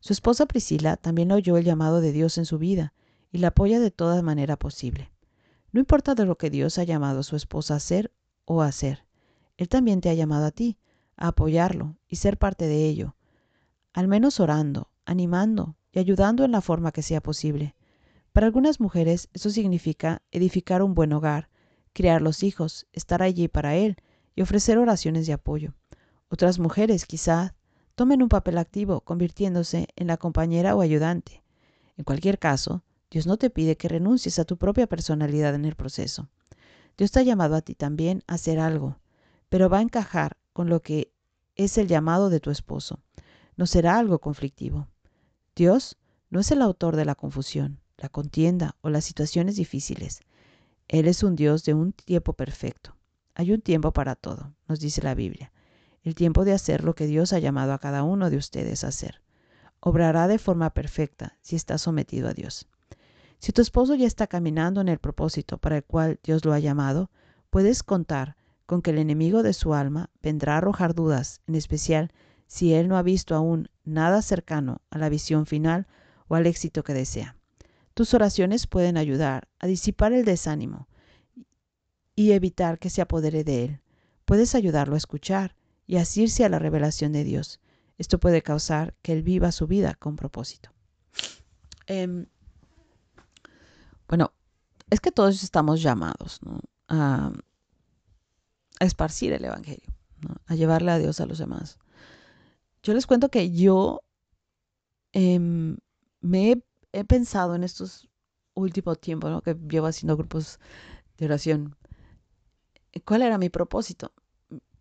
Su 0.00 0.12
esposa 0.12 0.46
Priscila 0.46 0.96
también 0.96 1.30
oyó 1.32 1.56
el 1.56 1.64
llamado 1.64 2.00
de 2.00 2.12
Dios 2.12 2.38
en 2.38 2.46
su 2.46 2.58
vida 2.58 2.94
y 3.32 3.38
la 3.38 3.48
apoya 3.48 3.80
de 3.80 3.90
toda 3.90 4.22
manera 4.22 4.56
posible. 4.56 5.12
No 5.72 5.80
importa 5.80 6.14
de 6.14 6.24
lo 6.24 6.38
que 6.38 6.50
Dios 6.50 6.78
ha 6.78 6.84
llamado 6.84 7.20
a 7.20 7.24
su 7.24 7.36
esposa 7.36 7.74
a 7.74 7.76
hacer 7.76 8.12
o 8.44 8.62
a 8.62 8.66
hacer, 8.66 9.04
Él 9.56 9.68
también 9.68 10.00
te 10.00 10.08
ha 10.08 10.14
llamado 10.14 10.46
a 10.46 10.50
ti, 10.50 10.78
a 11.16 11.28
apoyarlo 11.28 11.98
y 12.08 12.16
ser 12.16 12.38
parte 12.38 12.66
de 12.66 12.86
ello, 12.86 13.14
al 13.92 14.08
menos 14.08 14.40
orando, 14.40 14.90
animando 15.04 15.76
y 15.92 15.98
ayudando 15.98 16.44
en 16.44 16.52
la 16.52 16.60
forma 16.60 16.92
que 16.92 17.02
sea 17.02 17.20
posible. 17.20 17.76
Para 18.32 18.46
algunas 18.46 18.80
mujeres 18.80 19.28
eso 19.34 19.50
significa 19.50 20.22
edificar 20.30 20.82
un 20.82 20.94
buen 20.94 21.12
hogar, 21.12 21.49
criar 21.92 22.22
los 22.22 22.42
hijos, 22.42 22.86
estar 22.92 23.22
allí 23.22 23.48
para 23.48 23.76
él 23.76 23.96
y 24.34 24.42
ofrecer 24.42 24.78
oraciones 24.78 25.26
de 25.26 25.32
apoyo. 25.32 25.74
Otras 26.28 26.58
mujeres 26.58 27.06
quizá 27.06 27.54
tomen 27.94 28.22
un 28.22 28.28
papel 28.28 28.58
activo, 28.58 29.00
convirtiéndose 29.00 29.88
en 29.96 30.06
la 30.06 30.16
compañera 30.16 30.74
o 30.74 30.80
ayudante. 30.80 31.42
En 31.96 32.04
cualquier 32.04 32.38
caso, 32.38 32.82
Dios 33.10 33.26
no 33.26 33.36
te 33.36 33.50
pide 33.50 33.76
que 33.76 33.88
renuncies 33.88 34.38
a 34.38 34.44
tu 34.44 34.56
propia 34.56 34.86
personalidad 34.86 35.54
en 35.54 35.64
el 35.64 35.74
proceso. 35.74 36.28
Dios 36.96 37.10
te 37.10 37.20
ha 37.20 37.22
llamado 37.22 37.56
a 37.56 37.62
ti 37.62 37.74
también 37.74 38.22
a 38.26 38.34
hacer 38.34 38.60
algo, 38.60 39.00
pero 39.48 39.68
va 39.68 39.78
a 39.78 39.82
encajar 39.82 40.36
con 40.52 40.68
lo 40.68 40.80
que 40.80 41.12
es 41.56 41.76
el 41.76 41.88
llamado 41.88 42.30
de 42.30 42.40
tu 42.40 42.50
esposo. 42.50 43.00
No 43.56 43.66
será 43.66 43.98
algo 43.98 44.20
conflictivo. 44.20 44.88
Dios 45.56 45.98
no 46.30 46.40
es 46.40 46.50
el 46.52 46.62
autor 46.62 46.96
de 46.96 47.04
la 47.04 47.16
confusión, 47.16 47.80
la 47.98 48.08
contienda 48.08 48.76
o 48.80 48.88
las 48.88 49.04
situaciones 49.04 49.56
difíciles. 49.56 50.20
Él 50.92 51.06
es 51.06 51.22
un 51.22 51.36
Dios 51.36 51.62
de 51.62 51.72
un 51.72 51.92
tiempo 51.92 52.32
perfecto. 52.32 52.96
Hay 53.36 53.52
un 53.52 53.60
tiempo 53.60 53.92
para 53.92 54.16
todo, 54.16 54.56
nos 54.66 54.80
dice 54.80 55.00
la 55.02 55.14
Biblia. 55.14 55.52
El 56.02 56.16
tiempo 56.16 56.44
de 56.44 56.52
hacer 56.52 56.82
lo 56.82 56.96
que 56.96 57.06
Dios 57.06 57.32
ha 57.32 57.38
llamado 57.38 57.72
a 57.72 57.78
cada 57.78 58.02
uno 58.02 58.28
de 58.28 58.36
ustedes 58.36 58.82
a 58.82 58.88
hacer. 58.88 59.22
Obrará 59.78 60.26
de 60.26 60.40
forma 60.40 60.70
perfecta 60.70 61.38
si 61.42 61.54
está 61.54 61.78
sometido 61.78 62.28
a 62.28 62.34
Dios. 62.34 62.66
Si 63.38 63.52
tu 63.52 63.62
esposo 63.62 63.94
ya 63.94 64.04
está 64.04 64.26
caminando 64.26 64.80
en 64.80 64.88
el 64.88 64.98
propósito 64.98 65.58
para 65.58 65.76
el 65.76 65.84
cual 65.84 66.18
Dios 66.24 66.44
lo 66.44 66.52
ha 66.52 66.58
llamado, 66.58 67.12
puedes 67.50 67.84
contar 67.84 68.36
con 68.66 68.82
que 68.82 68.90
el 68.90 68.98
enemigo 68.98 69.44
de 69.44 69.52
su 69.52 69.74
alma 69.74 70.10
vendrá 70.20 70.54
a 70.54 70.56
arrojar 70.56 70.96
dudas, 70.96 71.40
en 71.46 71.54
especial 71.54 72.10
si 72.48 72.74
él 72.74 72.88
no 72.88 72.96
ha 72.96 73.02
visto 73.02 73.36
aún 73.36 73.70
nada 73.84 74.22
cercano 74.22 74.80
a 74.90 74.98
la 74.98 75.08
visión 75.08 75.46
final 75.46 75.86
o 76.26 76.34
al 76.34 76.48
éxito 76.48 76.82
que 76.82 76.94
desea. 76.94 77.36
Tus 78.00 78.14
oraciones 78.14 78.66
pueden 78.66 78.96
ayudar 78.96 79.46
a 79.58 79.66
disipar 79.66 80.14
el 80.14 80.24
desánimo 80.24 80.88
y 82.16 82.32
evitar 82.32 82.78
que 82.78 82.88
se 82.88 83.02
apodere 83.02 83.44
de 83.44 83.64
él. 83.66 83.80
Puedes 84.24 84.54
ayudarlo 84.54 84.94
a 84.94 84.96
escuchar 84.96 85.54
y 85.86 85.98
asirse 85.98 86.46
a 86.46 86.48
la 86.48 86.58
revelación 86.58 87.12
de 87.12 87.24
Dios. 87.24 87.60
Esto 87.98 88.18
puede 88.18 88.40
causar 88.40 88.94
que 89.02 89.12
él 89.12 89.22
viva 89.22 89.52
su 89.52 89.66
vida 89.66 89.96
con 89.96 90.16
propósito. 90.16 90.70
Em, 91.86 92.24
bueno, 94.08 94.32
es 94.88 95.00
que 95.00 95.12
todos 95.12 95.42
estamos 95.42 95.82
llamados 95.82 96.40
a, 96.88 97.32
esparcir 98.78 99.34
el 99.34 99.44
Evangelio, 99.44 99.92
a 100.46 100.54
llevarle 100.54 100.92
a 100.92 100.98
Dios 100.98 101.20
a 101.20 101.26
los 101.26 101.36
demás. 101.36 101.78
Yo 102.82 102.94
les 102.94 103.06
cuento 103.06 103.28
que 103.28 103.50
yo 103.50 104.00
em, 105.12 105.76
me 106.22 106.52
he 106.52 106.69
he 106.92 107.04
pensado 107.04 107.54
en 107.54 107.64
estos 107.64 108.08
últimos 108.54 109.00
tiempos 109.00 109.42
que 109.42 109.54
llevo 109.68 109.86
haciendo 109.86 110.16
grupos 110.16 110.58
de 111.18 111.26
oración, 111.26 111.76
¿cuál 113.04 113.22
era 113.22 113.38
mi 113.38 113.48
propósito? 113.48 114.12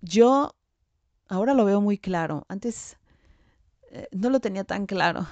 Yo 0.02 0.56
ahora 1.28 1.54
lo 1.54 1.66
veo 1.66 1.82
muy 1.82 1.98
claro. 1.98 2.46
Antes 2.50 2.98
eh, 3.92 4.08
no 4.12 4.30
lo 4.30 4.40
tenía 4.40 4.64
tan 4.64 4.86
claro. 4.86 5.28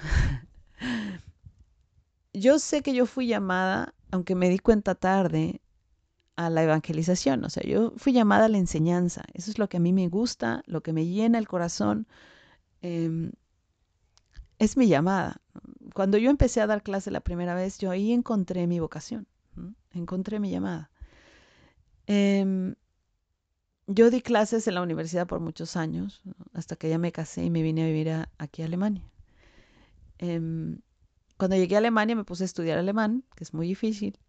yo 2.34 2.60
sé 2.60 2.82
que 2.82 2.94
yo 2.94 3.06
fui 3.06 3.28
llamada, 3.28 3.94
aunque 4.12 4.36
me 4.36 4.50
di 4.50 4.60
cuenta 4.60 4.96
tarde, 4.96 5.62
a 6.38 6.50
la 6.50 6.64
evangelización. 6.64 7.44
O 7.44 7.50
sea, 7.50 7.64
yo 7.64 7.92
fui 7.98 8.14
llamada 8.14 8.46
a 8.46 8.50
la 8.50 8.60
enseñanza. 8.60 9.24
Eso 9.34 9.52
es 9.52 9.60
lo 9.60 9.68
que 9.68 9.78
a 9.78 9.80
mí 9.80 9.92
me 9.92 10.08
gusta, 10.08 10.64
lo 10.68 10.82
que 10.82 10.94
me 10.94 11.06
llena 11.06 11.40
el 11.40 11.48
corazón. 11.48 12.08
Em, 12.82 13.32
es 14.60 14.78
mi 14.78 14.88
llamada 14.88 15.42
cuando 15.98 16.20
yo 16.20 16.30
empecé 16.30 16.62
a 16.62 16.68
dar 16.68 16.84
clase 16.84 17.10
la 17.10 17.22
primera 17.22 17.56
vez, 17.56 17.80
yo 17.80 17.90
ahí 17.90 18.14
encontré 18.14 18.68
mi 18.68 18.80
vocación, 18.80 19.26
encontré 19.96 20.40
mi 20.40 20.52
llamada. 20.52 20.92
Em, 22.06 22.76
yo 23.88 24.12
di 24.12 24.22
clases 24.22 24.68
en 24.68 24.76
la 24.76 24.84
universidad 24.84 25.26
por 25.26 25.40
muchos 25.40 25.76
años, 25.76 26.22
hasta 26.54 26.76
que 26.76 26.88
ya 26.88 27.00
me 27.00 27.12
casé 27.12 27.46
y 27.46 27.50
me 27.50 27.64
vine 27.64 27.82
a 27.82 27.88
vivir 27.88 28.12
aquí 28.38 28.62
a 28.62 28.66
Alemania. 28.66 29.10
Em, 30.20 30.82
cuando 31.36 31.56
llegué 31.56 31.74
a 31.74 31.80
Alemania 31.80 32.16
me 32.16 32.24
puse 32.24 32.44
a 32.44 32.46
estudiar 32.46 32.78
alemán, 32.78 33.24
que 33.36 33.44
es 33.44 33.56
muy 33.56 33.68
difícil. 33.68 34.20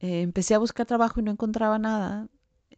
Eh, 0.00 0.22
empecé 0.22 0.56
a 0.56 0.58
buscar 0.58 0.86
trabajo 0.86 1.20
y 1.20 1.22
no 1.22 1.30
encontraba 1.30 1.78
nada. 1.78 2.26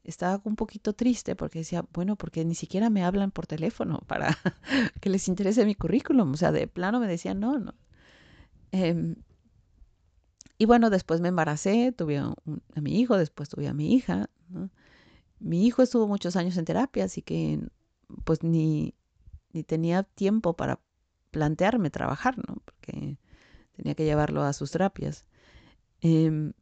Estaba 0.06 0.40
un 0.44 0.56
poquito 0.56 0.92
triste 0.92 1.34
porque 1.36 1.60
decía, 1.60 1.84
bueno, 1.92 2.16
porque 2.16 2.44
ni 2.44 2.54
siquiera 2.54 2.90
me 2.90 3.04
hablan 3.04 3.30
por 3.30 3.46
teléfono 3.46 4.00
para 4.06 4.38
que 5.00 5.10
les 5.10 5.28
interese 5.28 5.66
mi 5.66 5.74
currículum. 5.74 6.32
O 6.32 6.36
sea, 6.36 6.52
de 6.52 6.68
plano 6.68 7.00
me 7.00 7.08
decían, 7.08 7.40
no, 7.40 7.58
no. 7.58 7.74
Em, 8.72 9.16
y 10.58 10.64
bueno, 10.64 10.90
después 10.90 11.20
me 11.20 11.28
embaracé, 11.28 11.92
tuve 11.92 12.18
a, 12.18 12.34
mi 12.80 13.00
hijo, 13.00 13.18
después 13.18 13.48
tuve 13.48 13.68
a 13.68 13.74
mi 13.74 13.94
hija. 13.94 14.30
Mi 15.38 15.66
hijo 15.66 15.82
estuvo 15.82 16.06
muchos 16.06 16.36
años 16.36 16.56
en 16.56 16.64
terapia, 16.64 17.04
así 17.04 17.20
que 17.20 17.60
pues 18.24 18.42
ni, 18.42 18.94
ni 19.52 19.64
tenía 19.64 20.04
tiempo 20.04 20.54
para 20.54 20.80
plantearme 21.30 21.90
trabajar, 21.90 22.38
¿no? 22.38 22.62
Porque 22.64 23.18
tenía 23.72 23.94
que 23.94 24.04
llevarlo 24.04 24.42
a 24.42 24.52
sus 24.52 24.70
terapias. 24.70 25.26
Em, 26.00 26.52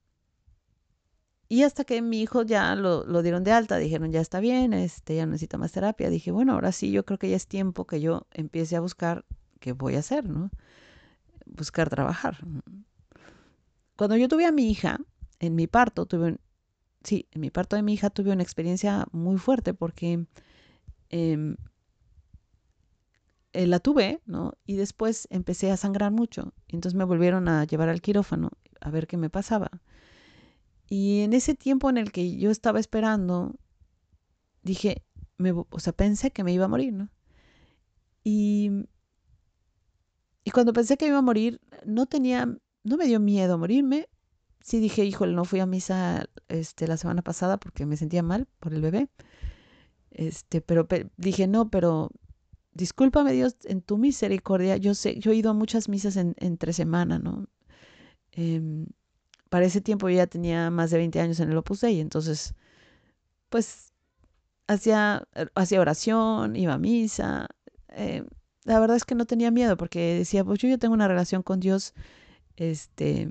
y 1.49 1.63
hasta 1.63 1.85
que 1.85 2.01
mi 2.01 2.23
hijo 2.23 2.43
ya 2.43 2.75
lo, 2.75 3.05
lo, 3.05 3.23
dieron 3.23 3.45
de 3.45 3.53
alta, 3.53 3.77
dijeron, 3.77 4.13
ya 4.13 4.21
está 4.21 4.41
bien, 4.41 4.73
este, 4.73 5.17
ya 5.17 5.27
necesita 5.27 5.59
más 5.59 5.73
terapia. 5.73 6.09
Dije, 6.11 6.31
bueno, 6.31 6.55
ahora 6.55 6.73
sí, 6.73 6.91
yo 6.91 7.05
creo 7.05 7.19
que 7.19 7.29
ya 7.29 7.37
es 7.37 7.47
tiempo 7.47 7.87
que 7.87 8.01
yo 8.01 8.27
empiece 8.33 8.77
a 8.77 8.81
buscar 8.81 9.25
qué 9.61 9.73
voy 9.73 9.97
a 9.97 10.01
hacer, 10.01 10.29
¿no? 10.29 10.51
Buscar 11.47 11.91
trabajar. 11.91 12.39
Cuando 13.97 14.17
yo 14.17 14.29
tuve 14.29 14.47
a 14.47 14.53
mi 14.53 14.71
hija, 14.71 14.99
en 15.39 15.55
mi 15.55 15.67
parto, 15.67 16.07
tuve, 16.07 16.39
sí, 17.03 17.29
en 17.33 17.43
mi 17.43 17.51
parto 17.51 17.77
de 17.77 17.83
mi 17.83 17.93
hija 17.95 18.11
tuve 18.11 18.33
una 18.33 18.43
experiencia 18.43 19.07
muy 19.13 19.37
fuerte 19.37 19.75
porque 19.75 20.27
em, 21.11 21.57
eh, 23.53 23.67
la 23.67 23.81
tuve, 23.81 24.21
¿no? 24.27 24.55
Y 24.67 24.77
después 24.77 25.29
empecé 25.31 25.71
a 25.71 25.77
sangrar 25.77 26.11
mucho. 26.11 26.55
Entonces 26.69 26.97
me 26.97 27.05
volvieron 27.05 27.49
a 27.49 27.65
llevar 27.65 27.89
al 27.91 28.01
quirófano 28.01 28.51
a 28.81 28.91
ver 28.91 29.07
qué 29.07 29.17
me 29.17 29.31
pasaba. 29.31 29.71
Y 30.97 31.23
en 31.23 31.33
ese 31.33 31.57
tiempo 31.57 31.91
en 31.91 31.99
el 31.99 32.13
que 32.13 32.37
yo 32.37 32.53
estaba 32.53 32.79
esperando, 32.79 33.57
dije, 34.63 35.03
me, 35.39 35.51
o 35.51 35.81
sea, 35.81 35.93
pensé 35.93 36.31
que 36.31 36.45
me 36.45 36.53
iba 36.53 36.67
a 36.67 36.69
morir, 36.69 36.93
¿no? 36.93 37.09
Y, 38.23 38.71
y 40.45 40.53
cuando 40.53 40.73
pensé 40.73 40.97
que 40.97 41.09
iba 41.09 41.19
a 41.19 41.23
morir, 41.23 41.61
no 41.85 42.07
tenía, 42.07 42.47
no 42.85 42.97
me 42.97 43.07
dio 43.07 43.19
miedo 43.19 43.59
morirme. 43.59 44.09
Sí 44.63 44.79
dije, 44.79 45.05
híjole, 45.05 45.33
no 45.33 45.45
fui 45.45 45.59
a 45.59 45.67
misa 45.67 46.27
este, 46.47 46.87
la 46.87 46.97
semana 46.97 47.23
pasada 47.23 47.59
porque 47.59 47.87
me 47.87 47.97
sentía 47.97 48.23
mal 48.23 48.47
por 48.61 48.73
el 48.73 48.81
bebé. 48.81 49.09
Este, 50.13 50.61
pero 50.61 50.87
dije, 51.17 51.49
no, 51.49 51.71
pero 51.71 52.13
discúlpame 52.73 53.33
Dios, 53.33 53.57
en 53.65 53.83
tu 53.83 53.99
misericordia, 53.99 54.77
yo 54.77 54.95
sé, 54.95 55.19
yo 55.19 55.33
he 55.33 55.35
ido 55.35 55.51
a 55.51 55.55
muchas 55.55 55.89
misas 55.89 56.17
en, 56.17 56.37
entre 56.39 56.73
semana, 56.73 57.19
¿no? 57.19 57.49
Em, 58.31 58.87
para 59.55 59.67
ese 59.67 59.81
tiempo 59.81 60.09
yo 60.09 60.17
ya 60.17 60.27
tenía 60.27 60.69
más 60.69 60.91
de 60.91 60.99
20 60.99 61.21
años 61.21 61.39
en 61.39 61.49
el 61.49 61.57
Opus 61.57 61.81
Dei, 61.81 62.01
entonces, 62.01 62.57
pues, 63.51 63.93
hacía, 64.67 65.29
hacía 65.55 65.81
oración, 65.81 66.57
iba 66.57 66.75
a 66.75 66.79
misa. 66.79 67.47
Eh, 67.91 68.25
la 68.65 68.81
verdad 68.81 68.97
es 68.97 69.05
que 69.05 69.15
no 69.15 69.27
tenía 69.27 69.53
miedo 69.53 69.77
porque 69.77 70.19
decía, 70.19 70.45
pues 70.45 70.59
yo, 70.59 70.69
yo 70.69 70.81
tengo 70.81 70.93
una 70.93 71.07
relación 71.07 71.45
con 71.45 71.61
Dios, 71.61 71.95
este, 72.57 73.31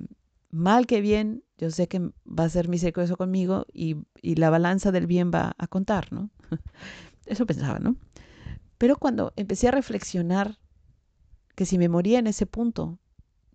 mal 0.49 0.87
que 0.87 1.01
bien, 1.01 1.43
yo 1.57 1.69
sé 1.71 1.89
que 1.89 1.99
va 1.99 2.45
a 2.45 2.49
ser 2.49 2.69
misericordioso 2.69 3.17
conmigo 3.17 3.65
y, 3.73 3.97
y 4.21 4.35
la 4.35 4.49
balanza 4.49 4.93
del 4.93 5.07
bien 5.07 5.29
va 5.29 5.53
a 5.57 5.67
contar, 5.67 6.13
¿no? 6.13 6.29
Eso 7.25 7.45
pensaba, 7.45 7.79
¿no? 7.79 7.97
Pero 8.77 8.95
cuando 8.95 9.33
empecé 9.35 9.67
a 9.67 9.71
reflexionar 9.71 10.57
que 11.53 11.65
si 11.65 11.77
me 11.77 11.89
moría 11.89 12.19
en 12.19 12.27
ese 12.27 12.45
punto, 12.45 12.97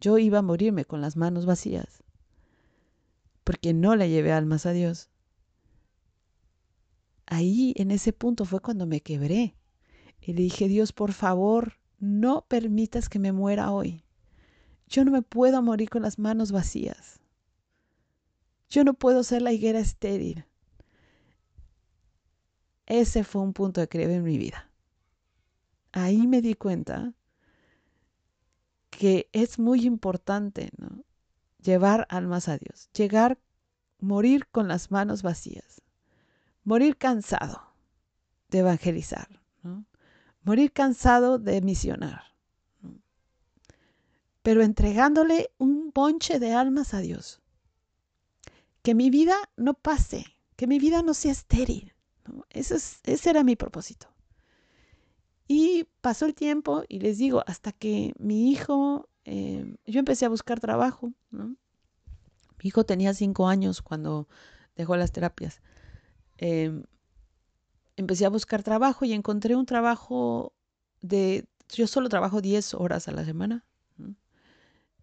yo 0.03 0.19
iba 0.19 0.41
a 0.41 0.43
morirme 0.43 0.85
con 0.85 1.01
las 1.01 1.17
manos 1.17 1.47
vacías, 1.47 2.05
porque 3.49 3.73
no 3.73 3.97
le 3.97 4.11
llevé 4.11 4.33
almas 4.33 4.67
a 4.67 4.73
Dios. 4.73 5.09
Ahí, 7.25 7.73
en 7.79 7.91
ese 7.91 8.13
punto, 8.13 8.45
fue 8.45 8.61
cuando 8.61 8.85
me 8.85 9.01
quebré 9.01 9.57
y 10.21 10.35
le 10.35 10.43
dije, 10.43 10.69
Dios, 10.69 10.93
por 10.93 11.15
favor, 11.15 11.79
no 11.99 12.45
permitas 12.47 13.09
que 13.09 13.19
me 13.19 13.33
muera 13.33 13.73
hoy. 13.73 14.05
Yo 14.87 15.03
no 15.07 15.13
me 15.13 15.23
puedo 15.23 15.63
morir 15.63 15.89
con 15.89 16.03
las 16.03 16.19
manos 16.19 16.53
vacías. 16.53 17.21
Yo 18.69 18.85
no 18.85 18.93
puedo 18.93 19.23
ser 19.23 19.41
la 19.41 19.53
higuera 19.53 19.79
estéril. 19.79 20.45
Ese 22.85 23.25
fue 23.25 23.41
un 23.41 23.55
punto 23.55 23.81
de 23.81 23.89
quiebre 23.89 24.17
en 24.17 24.25
mi 24.25 24.37
vida 24.37 24.69
ahí 25.93 26.27
me 26.27 26.43
di 26.43 26.55
cuenta 26.55 27.15
que 28.91 29.29
es 29.33 29.59
muy 29.59 29.87
importante 29.87 30.71
¿no? 30.77 31.05
Llevar 31.63 32.07
almas 32.11 32.49
a 32.49 32.59
Dios, 32.59 32.91
llegar, 32.93 33.39
morir 34.01 34.47
con 34.49 34.69
las 34.69 34.91
manos 34.91 35.23
vacías, 35.23 35.83
morir 36.65 36.97
cansado 36.97 37.63
de 38.49 38.59
evangelizar, 38.61 39.29
¿no? 39.63 39.85
morir 40.43 40.73
cansado 40.73 41.39
de 41.39 41.61
misionar, 41.61 42.23
pero 44.43 44.63
entregándole 44.63 45.51
un 45.59 45.93
ponche 45.93 46.39
de 46.39 46.55
almas 46.55 46.95
a 46.95 47.01
Dios. 47.01 47.43
Que 48.83 48.95
mi 48.95 49.11
vida 49.11 49.37
no 49.57 49.75
pase, 49.75 50.25
que 50.57 50.67
mi 50.67 50.79
vida 50.79 51.03
no 51.03 51.13
sea 51.13 51.33
estéril. 51.33 51.93
Ese, 52.49 52.77
es, 52.77 53.01
ese 53.05 53.31
era 53.31 53.45
mi 53.45 53.57
propósito. 53.57 54.09
Y 55.47 55.87
pasó 56.01 56.27
el 56.27 56.35
tiempo 56.35 56.85
y 56.89 57.01
les 57.01 57.19
digo, 57.19 57.43
hasta 57.47 57.73
que 57.73 58.15
mi 58.19 58.51
hijo, 58.51 59.09
eh, 59.31 59.77
yo 59.85 59.99
empecé 59.99 60.25
a 60.25 60.31
buscar 60.31 60.59
trabajo. 60.59 61.13
Mi 61.31 61.51
hijo 62.63 62.85
tenía 62.85 63.13
cinco 63.13 63.47
años 63.47 63.83
cuando 63.83 64.27
dejó 64.75 64.97
las 64.97 65.13
terapias. 65.13 65.61
Em, 66.39 66.85
empecé 67.97 68.25
a 68.25 68.31
buscar 68.31 68.63
trabajo 68.63 69.05
y 69.05 69.13
encontré 69.13 69.55
un 69.55 69.67
trabajo 69.67 70.55
de, 71.03 71.45
yo 71.69 71.87
solo 71.87 72.09
trabajo 72.09 72.41
10 72.41 72.73
horas 72.73 73.07
a 73.07 73.13
la 73.13 73.27
semana. 73.27 73.67
¿no? 73.99 74.15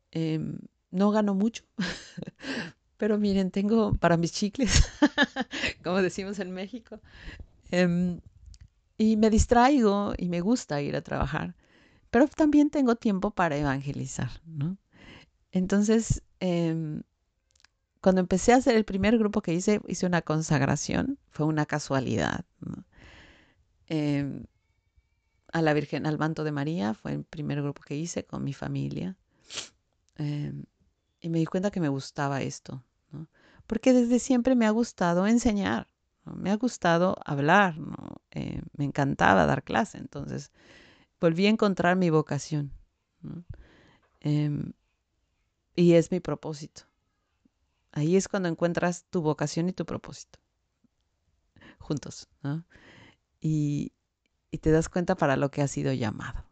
Em, 0.10 0.58
no 0.90 1.12
gano 1.12 1.36
mucho, 1.36 1.64
pero 2.98 3.20
miren, 3.20 3.52
tengo 3.52 3.94
para 3.94 4.18
mis 4.18 4.32
chicles, 4.32 4.90
como 5.84 6.02
decimos 6.02 6.40
en 6.40 6.52
México. 6.52 7.00
Em, 7.70 8.22
y 8.98 9.18
me 9.18 9.30
distraigo 9.30 10.14
y 10.18 10.30
me 10.30 10.42
gusta 10.42 10.82
ir 10.82 10.96
a 10.96 11.02
trabajar, 11.02 11.54
pero 12.16 12.30
también 12.30 12.70
tengo 12.70 12.96
tiempo 12.96 13.32
para 13.32 13.58
evangelizar, 13.58 14.30
¿no? 14.46 14.78
Entonces, 15.52 16.24
em, 16.40 17.02
cuando 18.00 18.22
empecé 18.22 18.54
a 18.54 18.56
hacer 18.56 18.78
el 18.78 18.86
primer 18.86 19.18
grupo 19.18 19.42
que 19.42 19.54
hice, 19.54 19.82
hice 19.90 20.06
una 20.06 20.22
consagración, 20.22 21.20
fue 21.32 21.46
una 21.46 21.66
casualidad, 21.66 22.46
em, 23.88 24.46
a 25.52 25.62
la 25.62 25.74
Virgen, 25.74 26.06
al 26.06 26.18
manto 26.18 26.46
de 26.46 26.54
María, 26.54 26.94
fue 26.94 27.12
el 27.12 27.26
primer 27.26 27.62
grupo 27.62 27.82
que 27.82 27.98
hice 27.98 28.24
con 28.24 28.46
mi 28.46 28.54
familia. 28.54 29.18
Em, 30.16 30.64
y 31.20 31.28
me 31.28 31.40
di 31.40 31.46
cuenta 31.46 31.70
que 31.70 31.82
me 31.82 31.90
gustaba 31.90 32.42
esto, 32.42 32.82
¿no? 33.12 33.28
porque 33.68 33.92
desde 33.92 34.20
siempre 34.20 34.56
me 34.56 34.66
ha 34.66 34.72
gustado 34.72 35.28
enseñar. 35.28 35.90
Me 36.24 36.50
ha 36.52 36.56
gustado 36.56 37.18
hablar. 37.26 37.76
Eh, 38.32 38.62
me 38.78 38.86
encantaba 38.86 39.46
dar 39.46 39.64
clase, 39.64 39.98
entonces 39.98 40.54
volví 41.20 41.46
a 41.46 41.50
encontrar 41.50 41.96
mi 41.96 42.10
vocación. 42.10 42.72
Em, 44.20 44.74
y 45.76 45.94
es 45.94 46.12
mi 46.12 46.20
propósito. 46.20 46.84
Ahí 47.92 48.16
es 48.16 48.28
cuando 48.28 48.50
encuentras 48.50 49.06
tu 49.10 49.22
vocación 49.22 49.70
y 49.70 49.74
tu 49.74 49.86
propósito. 49.86 50.40
Juntos. 51.80 52.28
Y, 53.40 53.92
te 54.62 54.72
das 54.72 54.88
cuenta 54.88 55.16
para 55.16 55.36
lo 55.36 55.52
que 55.52 55.62
has 55.62 55.72
sido 55.72 55.92
llamado. 55.92 56.46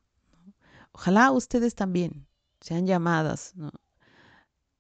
Ojalá 0.92 1.32
ustedes 1.32 1.74
también 1.74 2.28
sean 2.60 2.86
llamadas 2.86 3.54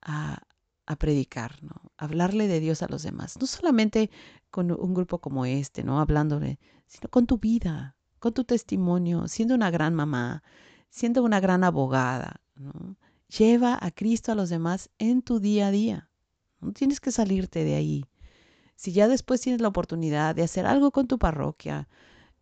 a, 0.01 0.43
a 0.85 0.95
predicar, 0.97 1.63
¿no? 1.63 1.91
Hablarle 1.97 2.47
de 2.47 2.59
Dios 2.59 2.83
a 2.83 2.87
los 2.87 3.01
demás. 3.03 3.37
No 3.39 3.47
solamente 3.47 4.11
con 4.51 4.71
un 4.71 4.93
grupo 4.93 5.19
como 5.19 5.45
este, 5.45 5.83
¿no? 5.83 5.99
Hablándole, 5.99 6.59
sino 6.85 7.09
con 7.09 7.25
tu 7.25 7.37
vida, 7.37 7.95
con 8.23 8.33
tu 8.33 8.45
testimonio, 8.45 9.27
siendo 9.27 9.53
una 9.53 9.69
gran 9.69 9.93
mamá, 9.93 10.43
siendo 10.89 11.23
una 11.23 11.41
gran 11.41 11.65
abogada, 11.65 12.39
¿no? 12.55 12.95
Lleva 13.37 13.77
a 13.81 13.91
Cristo 13.91 14.31
a 14.31 14.35
los 14.35 14.49
demás 14.49 14.89
en 14.97 15.21
tu 15.21 15.41
día 15.41 15.67
a 15.67 15.71
día. 15.71 16.09
No 16.61 16.71
tienes 16.71 17.01
que 17.01 17.11
salirte 17.11 17.65
de 17.65 17.75
ahí. 17.75 18.05
Si 18.77 18.93
ya 18.93 19.09
después 19.09 19.41
tienes 19.41 19.59
la 19.59 19.67
oportunidad 19.67 20.35
de 20.35 20.43
hacer 20.43 20.65
algo 20.65 20.91
con 20.91 21.05
tu 21.05 21.19
parroquia, 21.19 21.89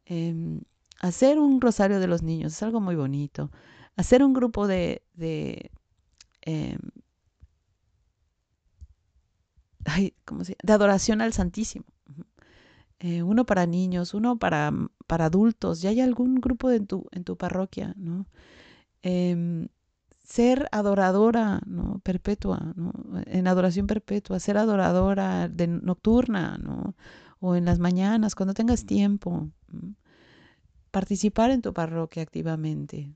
em, 0.05 0.61
hacer 0.99 1.39
un 1.39 1.59
rosario 1.59 1.99
de 1.99 2.05
los 2.05 2.21
niños, 2.21 2.53
es 2.53 2.61
algo 2.61 2.79
muy 2.79 2.95
bonito. 2.95 3.49
Hacer 3.95 4.23
un 4.23 4.33
grupo 4.33 4.67
de, 4.67 5.01
de 5.15 5.71
em, 6.43 6.77
de 10.63 10.73
adoración 10.73 11.21
al 11.21 11.33
Santísimo. 11.33 11.85
Eh, 13.03 13.23
uno 13.23 13.47
para 13.47 13.65
niños, 13.65 14.13
uno 14.13 14.37
para, 14.37 14.71
para 15.07 15.25
adultos. 15.25 15.81
¿Ya 15.81 15.89
hay 15.89 16.01
algún 16.01 16.35
grupo 16.35 16.69
en 16.69 16.85
tu, 16.85 17.07
en 17.11 17.23
tu 17.23 17.35
parroquia? 17.35 17.95
¿no? 17.97 18.27
Em, 19.01 19.69
ser 20.23 20.67
adoradora 20.71 21.61
¿no? 21.65 21.99
perpetua, 22.03 22.73
¿no? 22.75 22.93
en 23.25 23.47
adoración 23.47 23.87
perpetua, 23.87 24.39
ser 24.39 24.57
adoradora 24.57 25.49
de 25.49 25.65
nocturna, 25.65 26.59
¿no? 26.59 26.95
o 27.39 27.55
en 27.55 27.65
las 27.65 27.79
mañanas, 27.79 28.35
cuando 28.35 28.53
tengas 28.53 28.85
tiempo. 28.85 29.49
Participar 30.91 31.49
en 31.49 31.63
tu 31.63 31.73
parroquia 31.73 32.21
activamente. 32.21 33.15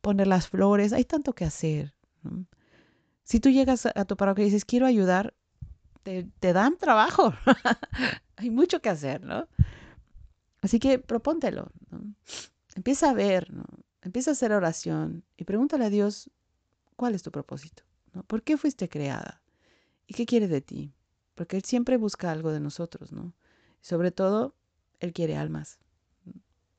Poner 0.00 0.26
las 0.26 0.48
flores, 0.48 0.94
hay 0.94 1.04
tanto 1.04 1.34
que 1.34 1.44
hacer. 1.44 1.92
Si 3.24 3.40
tú 3.40 3.50
llegas 3.50 3.86
a 3.94 4.04
tu 4.06 4.16
parroquia 4.16 4.42
y 4.42 4.46
dices, 4.46 4.64
quiero 4.64 4.86
ayudar, 4.86 5.34
te, 6.04 6.52
dan 6.52 6.76
trabajo. 6.76 7.34
hay 8.36 8.50
mucho 8.50 8.80
que 8.80 8.90
hacer, 8.90 9.24
¿no? 9.24 9.48
Así 10.62 10.78
que 10.78 10.98
propóntelo. 10.98 11.72
Empieza 12.76 13.10
a 13.10 13.14
ver, 13.14 13.52
¿no? 13.52 13.64
empieza 14.02 14.30
a 14.30 14.32
hacer 14.32 14.52
oración 14.52 15.24
y 15.36 15.44
pregúntale 15.44 15.86
a 15.86 15.90
Dios 15.90 16.30
cuál 16.96 17.14
es 17.14 17.22
tu 17.22 17.30
propósito. 17.30 17.82
¿no? 18.12 18.22
¿Por 18.22 18.42
qué 18.42 18.56
fuiste 18.56 18.88
creada? 18.88 19.42
¿Y 20.06 20.14
qué 20.14 20.26
quiere 20.26 20.46
de 20.46 20.60
ti? 20.60 20.92
Porque 21.34 21.56
Él 21.56 21.64
siempre 21.64 21.96
busca 21.96 22.30
algo 22.30 22.52
de 22.52 22.60
nosotros, 22.60 23.12
¿no? 23.12 23.34
Y 23.82 23.86
sobre 23.86 24.12
todo, 24.12 24.54
Él 25.00 25.12
quiere 25.12 25.36
almas. 25.36 25.78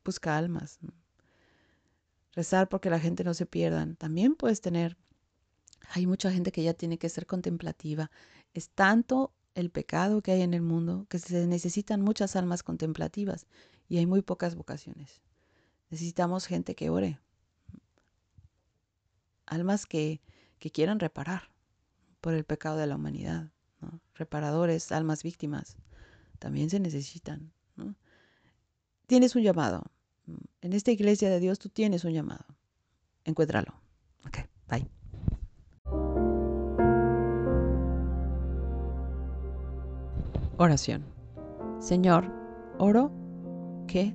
Busca 0.04 0.36
almas. 0.36 0.78
Rezar 2.32 2.68
porque 2.68 2.90
la 2.90 3.00
gente 3.00 3.24
no 3.24 3.34
se 3.34 3.44
pierda. 3.44 3.86
También 3.98 4.36
puedes 4.36 4.60
tener. 4.60 4.96
Hay 5.90 6.06
mucha 6.06 6.30
gente 6.30 6.52
que 6.52 6.62
ya 6.62 6.74
tiene 6.74 6.98
que 6.98 7.08
ser 7.08 7.26
contemplativa. 7.26 8.10
Es 8.56 8.70
tanto 8.70 9.34
el 9.54 9.68
pecado 9.68 10.22
que 10.22 10.32
hay 10.32 10.40
en 10.40 10.54
el 10.54 10.62
mundo 10.62 11.04
que 11.10 11.18
se 11.18 11.46
necesitan 11.46 12.00
muchas 12.00 12.36
almas 12.36 12.62
contemplativas 12.62 13.46
y 13.86 13.98
hay 13.98 14.06
muy 14.06 14.22
pocas 14.22 14.54
vocaciones. 14.54 15.20
Necesitamos 15.90 16.46
gente 16.46 16.74
que 16.74 16.88
ore. 16.88 17.20
Almas 19.44 19.84
que, 19.84 20.22
que 20.58 20.70
quieran 20.70 21.00
reparar 21.00 21.50
por 22.22 22.32
el 22.32 22.44
pecado 22.44 22.78
de 22.78 22.86
la 22.86 22.96
humanidad. 22.96 23.50
Reparadores, 24.14 24.90
almas 24.90 25.22
víctimas, 25.22 25.76
también 26.38 26.70
se 26.70 26.80
necesitan. 26.80 27.52
Tienes 29.06 29.36
un 29.36 29.42
llamado. 29.42 29.82
En 30.62 30.72
esta 30.72 30.92
iglesia 30.92 31.28
de 31.28 31.40
Dios 31.40 31.58
tú 31.58 31.68
tienes 31.68 32.04
un 32.04 32.14
llamado. 32.14 32.46
Encuéntralo. 33.26 33.74
Ok, 34.24 34.38
bye. 34.66 34.88
Oración. 40.58 41.04
Señor, 41.80 42.32
oro 42.78 43.12
que 43.86 44.14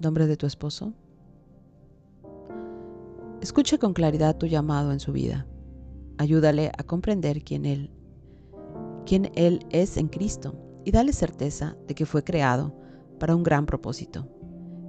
nombre 0.00 0.26
de 0.26 0.36
tu 0.36 0.46
esposo. 0.46 0.92
Escuche 3.40 3.78
con 3.78 3.92
claridad 3.92 4.36
tu 4.36 4.46
llamado 4.46 4.90
en 4.90 4.98
su 4.98 5.12
vida. 5.12 5.46
Ayúdale 6.18 6.72
a 6.76 6.82
comprender 6.82 7.44
quién 7.44 7.64
él, 7.64 7.92
quién 9.06 9.30
él 9.36 9.64
es 9.70 9.96
en 9.96 10.08
Cristo 10.08 10.56
y 10.84 10.90
dale 10.90 11.12
certeza 11.12 11.76
de 11.86 11.94
que 11.94 12.04
fue 12.04 12.24
creado 12.24 12.74
para 13.20 13.36
un 13.36 13.44
gran 13.44 13.66
propósito. 13.66 14.26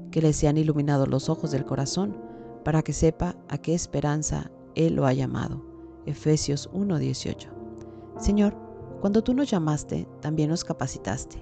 Que 0.09 0.23
le 0.23 0.33
sean 0.33 0.57
iluminados 0.57 1.07
los 1.07 1.29
ojos 1.29 1.51
del 1.51 1.65
corazón 1.65 2.17
para 2.65 2.81
que 2.81 2.93
sepa 2.93 3.35
a 3.47 3.59
qué 3.59 3.75
esperanza 3.75 4.49
él 4.73 4.95
lo 4.95 5.05
ha 5.05 5.13
llamado. 5.13 5.63
Efesios 6.07 6.67
1:18. 6.73 7.47
Señor, 8.17 8.68
cuando 8.99 9.23
tú 9.23 9.33
nos 9.33 9.49
llamaste, 9.49 10.07
también 10.21 10.49
nos 10.49 10.63
capacitaste. 10.63 11.37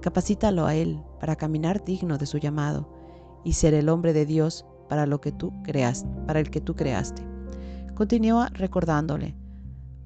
Capacítalo 0.00 0.66
a 0.66 0.74
él 0.74 1.02
para 1.18 1.36
caminar 1.36 1.84
digno 1.84 2.18
de 2.18 2.26
su 2.26 2.38
llamado 2.38 2.88
y 3.44 3.54
ser 3.54 3.74
el 3.74 3.88
hombre 3.88 4.12
de 4.12 4.26
Dios 4.26 4.66
para 4.88 5.06
lo 5.06 5.20
que 5.20 5.32
tú 5.32 5.52
creas, 5.62 6.04
para 6.26 6.40
el 6.40 6.50
que 6.50 6.60
tú 6.60 6.74
creaste. 6.74 7.22
Continúa 7.94 8.48
recordándole 8.48 9.34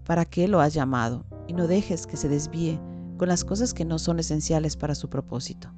para 0.05 0.25
qué 0.25 0.47
lo 0.47 0.61
has 0.61 0.75
llamado 0.75 1.25
y 1.49 1.53
no 1.53 1.67
dejes 1.67 2.07
que 2.07 2.17
se 2.17 2.29
desvíe 2.29 2.81
con 3.17 3.29
las 3.29 3.45
cosas 3.45 3.75
que 3.75 3.85
no 3.85 3.99
son 3.99 4.19
esenciales 4.19 4.77
para 4.77 4.95
su 4.95 5.09
propósito. 5.09 5.69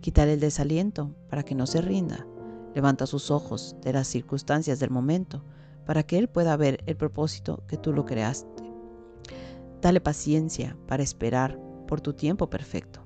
Quítale 0.00 0.34
el 0.34 0.40
desaliento 0.40 1.14
para 1.28 1.42
que 1.42 1.54
no 1.54 1.66
se 1.66 1.80
rinda. 1.80 2.26
Levanta 2.74 3.06
sus 3.06 3.30
ojos 3.30 3.76
de 3.82 3.92
las 3.92 4.08
circunstancias 4.08 4.78
del 4.78 4.90
momento 4.90 5.44
para 5.86 6.02
que 6.02 6.18
él 6.18 6.28
pueda 6.28 6.56
ver 6.56 6.82
el 6.86 6.96
propósito 6.96 7.62
que 7.66 7.76
tú 7.76 7.92
lo 7.92 8.04
creaste. 8.04 8.59
Dale 9.80 10.00
paciencia 10.00 10.76
para 10.86 11.02
esperar 11.02 11.58
por 11.86 12.00
tu 12.00 12.12
tiempo 12.12 12.50
perfecto. 12.50 13.00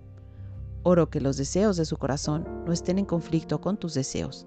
Oro 0.83 1.09
que 1.09 1.21
los 1.21 1.37
deseos 1.37 1.77
de 1.77 1.85
su 1.85 1.97
corazón 1.97 2.65
no 2.67 2.73
estén 2.73 2.99
en 2.99 3.07
conflicto 3.07 3.61
con 3.61 3.77
tus 3.77 3.95
deseos, 3.95 4.47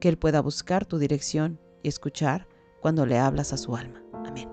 que 0.00 0.08
Él 0.08 0.18
pueda 0.18 0.42
buscar 0.42 0.84
tu 0.84 0.98
dirección 0.98 1.60
y 1.82 1.88
escuchar 1.88 2.48
cuando 2.80 3.06
le 3.06 3.18
hablas 3.18 3.52
a 3.52 3.56
su 3.56 3.76
alma. 3.76 4.02
Amén. 4.26 4.48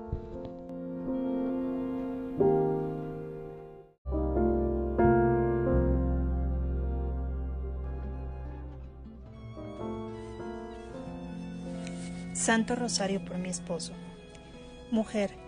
Santo 12.34 12.75
Rosario 12.75 13.25
por 13.25 13.38
mi 13.39 13.49
esposo. 13.49 13.93
Mujer, 14.91 15.47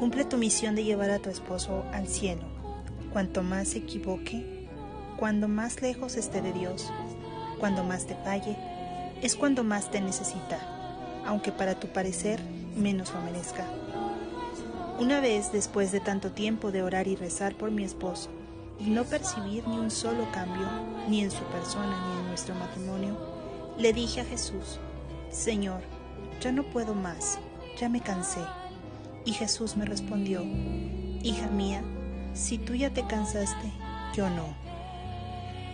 cumple 0.00 0.24
tu 0.24 0.38
misión 0.38 0.74
de 0.74 0.82
llevar 0.82 1.10
a 1.10 1.18
tu 1.18 1.28
esposo 1.28 1.84
al 1.92 2.08
cielo. 2.08 2.40
Cuanto 3.12 3.42
más 3.42 3.68
se 3.68 3.78
equivoque, 3.80 4.66
cuando 5.18 5.46
más 5.46 5.82
lejos 5.82 6.16
esté 6.16 6.40
de 6.40 6.54
Dios, 6.54 6.90
cuando 7.58 7.84
más 7.84 8.06
te 8.06 8.14
falle, 8.14 8.56
es 9.20 9.36
cuando 9.36 9.62
más 9.62 9.90
te 9.90 10.00
necesita, 10.00 10.58
aunque 11.26 11.52
para 11.52 11.78
tu 11.78 11.88
parecer 11.88 12.40
menos 12.74 13.12
lo 13.12 13.20
merezca. 13.20 13.66
Una 14.98 15.20
vez 15.20 15.52
después 15.52 15.92
de 15.92 16.00
tanto 16.00 16.30
tiempo 16.30 16.72
de 16.72 16.82
orar 16.82 17.06
y 17.06 17.14
rezar 17.14 17.54
por 17.54 17.70
mi 17.70 17.84
esposo, 17.84 18.30
y 18.78 18.88
no 18.88 19.04
percibir 19.04 19.68
ni 19.68 19.76
un 19.76 19.90
solo 19.90 20.26
cambio, 20.32 20.66
ni 21.10 21.20
en 21.20 21.30
su 21.30 21.42
persona 21.44 22.08
ni 22.08 22.20
en 22.20 22.28
nuestro 22.28 22.54
matrimonio, 22.54 23.18
le 23.76 23.92
dije 23.92 24.22
a 24.22 24.24
Jesús, 24.24 24.78
Señor, 25.30 25.82
ya 26.40 26.52
no 26.52 26.62
puedo 26.62 26.94
más, 26.94 27.38
ya 27.78 27.90
me 27.90 28.00
cansé. 28.00 28.40
Y 29.24 29.32
Jesús 29.32 29.76
me 29.76 29.84
respondió, 29.84 30.42
Hija 31.22 31.48
mía, 31.48 31.82
si 32.32 32.58
tú 32.58 32.74
ya 32.74 32.90
te 32.90 33.06
cansaste, 33.06 33.70
yo 34.14 34.30
no. 34.30 34.54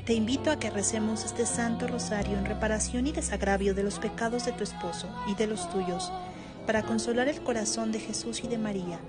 Te 0.04 0.14
invito 0.14 0.50
a 0.50 0.58
que 0.58 0.70
recemos 0.70 1.24
este 1.24 1.46
Santo 1.46 1.86
Rosario 1.88 2.38
en 2.38 2.44
reparación 2.44 3.06
y 3.06 3.12
desagravio 3.12 3.74
de 3.74 3.82
los 3.82 3.98
pecados 3.98 4.44
de 4.44 4.52
tu 4.52 4.62
esposo 4.62 5.08
y 5.26 5.34
de 5.34 5.46
los 5.46 5.68
tuyos, 5.70 6.12
para 6.66 6.82
consolar 6.82 7.28
el 7.28 7.40
corazón 7.42 7.92
de 7.92 8.00
Jesús 8.00 8.42
y 8.44 8.48
de 8.48 8.58
María. 8.58 9.00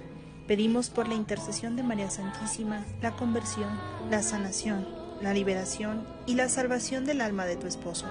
Pedimos 0.47 0.89
por 0.89 1.07
la 1.07 1.15
intercesión 1.15 1.75
de 1.75 1.83
María 1.83 2.09
Santísima 2.09 2.85
la 3.01 3.11
conversión, 3.11 3.69
la 4.09 4.23
sanación, 4.23 4.87
la 5.21 5.33
liberación 5.33 6.07
y 6.25 6.35
la 6.35 6.49
salvación 6.49 7.05
del 7.05 7.21
alma 7.21 7.45
de 7.45 7.57
tu 7.57 7.67
esposo. 7.67 8.05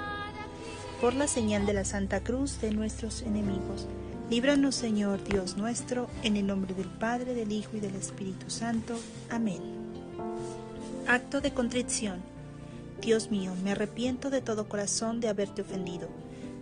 Por 1.00 1.14
la 1.14 1.28
señal 1.28 1.66
de 1.66 1.74
la 1.74 1.84
Santa 1.84 2.22
Cruz 2.22 2.60
de 2.60 2.70
nuestros 2.72 3.22
enemigos, 3.22 3.88
líbranos 4.30 4.74
Señor 4.74 5.22
Dios 5.22 5.56
nuestro, 5.56 6.08
en 6.22 6.36
el 6.36 6.46
nombre 6.46 6.74
del 6.74 6.88
Padre, 6.88 7.34
del 7.34 7.52
Hijo 7.52 7.76
y 7.76 7.80
del 7.80 7.94
Espíritu 7.94 8.50
Santo. 8.50 8.98
Amén. 9.30 9.60
Acto 11.06 11.40
de 11.40 11.52
contrición. 11.52 12.20
Dios 13.00 13.30
mío, 13.30 13.52
me 13.62 13.72
arrepiento 13.72 14.30
de 14.30 14.40
todo 14.40 14.68
corazón 14.68 15.20
de 15.20 15.28
haberte 15.28 15.62
ofendido, 15.62 16.08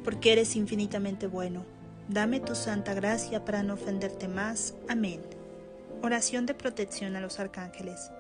porque 0.05 0.33
eres 0.33 0.57
infinitamente 0.57 1.27
bueno. 1.27 1.64
Dame 2.09 2.40
tu 2.40 2.55
santa 2.55 2.92
gracia 2.92 3.44
para 3.44 3.62
no 3.62 3.74
ofenderte 3.74 4.29
más. 4.29 4.74
Amén. 4.88 5.22
Oración 6.03 6.44
de 6.44 6.53
protección 6.53 7.16
a 7.16 7.20
los 7.20 7.40
arcángeles. 7.40 8.11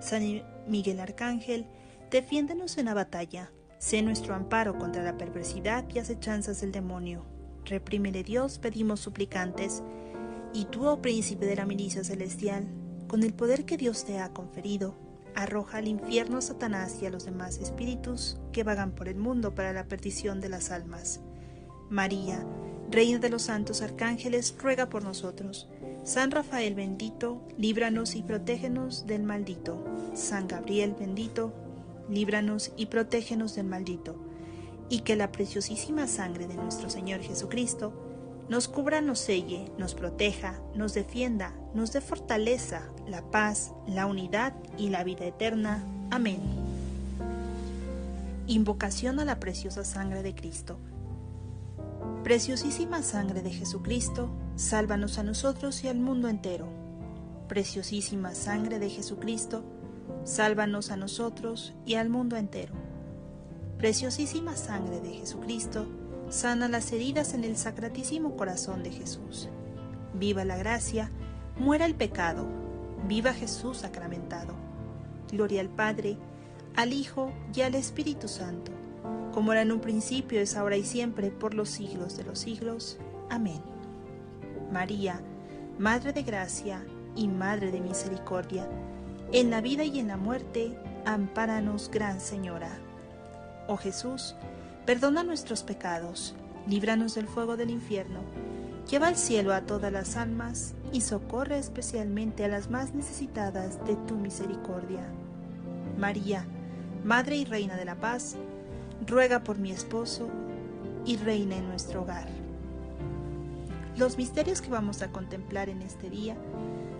San 0.00 0.22
Miguel 0.68 1.00
Arcángel, 1.00 1.66
defiéndenos 2.10 2.78
en 2.78 2.84
la 2.84 2.94
batalla. 2.94 3.50
Sé 3.78 4.02
nuestro 4.02 4.34
amparo 4.34 4.78
contra 4.78 5.02
la 5.02 5.18
perversidad 5.18 5.84
y 5.92 5.98
acechanzas 5.98 6.60
del 6.60 6.70
demonio. 6.70 7.35
Reprímele 7.66 8.22
Dios, 8.22 8.58
pedimos 8.58 9.00
suplicantes. 9.00 9.82
Y 10.52 10.64
tú, 10.66 10.86
oh 10.86 11.02
príncipe 11.02 11.46
de 11.46 11.56
la 11.56 11.66
milicia 11.66 12.02
celestial, 12.04 12.66
con 13.08 13.22
el 13.22 13.34
poder 13.34 13.64
que 13.64 13.76
Dios 13.76 14.04
te 14.04 14.18
ha 14.18 14.32
conferido, 14.32 14.94
arroja 15.34 15.78
al 15.78 15.88
infierno 15.88 16.38
a 16.38 16.42
Satanás 16.42 16.98
y 17.02 17.06
a 17.06 17.10
los 17.10 17.26
demás 17.26 17.58
espíritus 17.58 18.38
que 18.52 18.64
vagan 18.64 18.92
por 18.92 19.08
el 19.08 19.16
mundo 19.16 19.54
para 19.54 19.72
la 19.72 19.84
perdición 19.84 20.40
de 20.40 20.48
las 20.48 20.70
almas. 20.70 21.20
María, 21.90 22.44
Reina 22.90 23.18
de 23.18 23.30
los 23.30 23.42
santos 23.42 23.82
arcángeles, 23.82 24.54
ruega 24.60 24.88
por 24.88 25.02
nosotros. 25.02 25.68
San 26.04 26.30
Rafael 26.30 26.74
bendito, 26.74 27.42
líbranos 27.58 28.14
y 28.14 28.22
protégenos 28.22 29.06
del 29.06 29.24
maldito. 29.24 29.84
San 30.14 30.46
Gabriel 30.46 30.94
bendito, 30.98 31.52
líbranos 32.08 32.72
y 32.76 32.86
protégenos 32.86 33.56
del 33.56 33.66
maldito. 33.66 34.25
Y 34.88 35.00
que 35.00 35.16
la 35.16 35.32
preciosísima 35.32 36.06
sangre 36.06 36.46
de 36.46 36.54
nuestro 36.54 36.90
Señor 36.90 37.20
Jesucristo 37.20 37.92
nos 38.48 38.68
cubra, 38.68 39.00
nos 39.00 39.18
selle, 39.18 39.72
nos 39.76 39.94
proteja, 39.94 40.60
nos 40.74 40.94
defienda, 40.94 41.52
nos 41.74 41.92
dé 41.92 42.00
fortaleza, 42.00 42.82
la 43.06 43.22
paz, 43.30 43.72
la 43.86 44.06
unidad 44.06 44.54
y 44.78 44.90
la 44.90 45.02
vida 45.02 45.24
eterna. 45.24 45.84
Amén. 46.10 46.40
Invocación 48.46 49.18
a 49.18 49.24
la 49.24 49.40
preciosa 49.40 49.84
sangre 49.84 50.22
de 50.22 50.34
Cristo. 50.34 50.78
Preciosísima 52.22 53.02
sangre 53.02 53.42
de 53.42 53.50
Jesucristo, 53.50 54.30
sálvanos 54.54 55.18
a 55.18 55.24
nosotros 55.24 55.82
y 55.82 55.88
al 55.88 55.98
mundo 55.98 56.28
entero. 56.28 56.68
Preciosísima 57.48 58.34
sangre 58.34 58.78
de 58.78 58.90
Jesucristo, 58.90 59.64
Sálvanos 60.24 60.90
a 60.90 60.96
nosotros 60.96 61.72
y 61.84 61.94
al 61.94 62.08
mundo 62.08 62.36
entero. 62.36 62.74
Preciosísima 63.78 64.56
sangre 64.56 65.00
de 65.00 65.10
Jesucristo, 65.10 65.86
sana 66.30 66.66
las 66.66 66.92
heridas 66.92 67.34
en 67.34 67.44
el 67.44 67.58
sacratísimo 67.58 68.34
corazón 68.34 68.82
de 68.82 68.90
Jesús. 68.90 69.50
Viva 70.14 70.46
la 70.46 70.56
gracia, 70.56 71.10
muera 71.58 71.84
el 71.84 71.94
pecado, 71.94 72.46
viva 73.06 73.34
Jesús 73.34 73.78
sacramentado. 73.78 74.54
Gloria 75.30 75.60
al 75.60 75.68
Padre, 75.68 76.16
al 76.74 76.94
Hijo 76.94 77.32
y 77.54 77.60
al 77.60 77.74
Espíritu 77.74 78.28
Santo, 78.28 78.72
como 79.34 79.52
era 79.52 79.60
en 79.60 79.72
un 79.72 79.80
principio, 79.80 80.40
es 80.40 80.56
ahora 80.56 80.78
y 80.78 80.84
siempre, 80.84 81.30
por 81.30 81.52
los 81.52 81.68
siglos 81.68 82.16
de 82.16 82.24
los 82.24 82.38
siglos. 82.38 82.96
Amén. 83.28 83.60
María, 84.72 85.20
Madre 85.78 86.14
de 86.14 86.22
Gracia 86.22 86.82
y 87.14 87.28
Madre 87.28 87.70
de 87.70 87.80
Misericordia, 87.80 88.66
en 89.32 89.50
la 89.50 89.60
vida 89.60 89.84
y 89.84 89.98
en 89.98 90.08
la 90.08 90.16
muerte, 90.16 90.78
ampáranos, 91.04 91.90
Gran 91.90 92.20
Señora. 92.20 92.85
Oh 93.68 93.76
Jesús, 93.76 94.34
perdona 94.84 95.24
nuestros 95.24 95.62
pecados, 95.62 96.34
líbranos 96.68 97.14
del 97.14 97.26
fuego 97.26 97.56
del 97.56 97.70
infierno, 97.70 98.20
lleva 98.88 99.08
al 99.08 99.16
cielo 99.16 99.52
a 99.52 99.62
todas 99.62 99.92
las 99.92 100.16
almas 100.16 100.74
y 100.92 101.00
socorre 101.00 101.58
especialmente 101.58 102.44
a 102.44 102.48
las 102.48 102.70
más 102.70 102.94
necesitadas 102.94 103.84
de 103.86 103.96
tu 104.06 104.14
misericordia. 104.14 105.06
María, 105.98 106.46
Madre 107.04 107.36
y 107.36 107.44
Reina 107.44 107.76
de 107.76 107.84
la 107.84 107.96
Paz, 107.96 108.36
ruega 109.06 109.42
por 109.42 109.58
mi 109.58 109.72
esposo 109.72 110.28
y 111.04 111.16
reina 111.16 111.56
en 111.56 111.68
nuestro 111.68 112.02
hogar. 112.02 112.28
Los 113.96 114.18
misterios 114.18 114.60
que 114.60 114.70
vamos 114.70 115.02
a 115.02 115.08
contemplar 115.08 115.68
en 115.68 115.82
este 115.82 116.10
día 116.10 116.36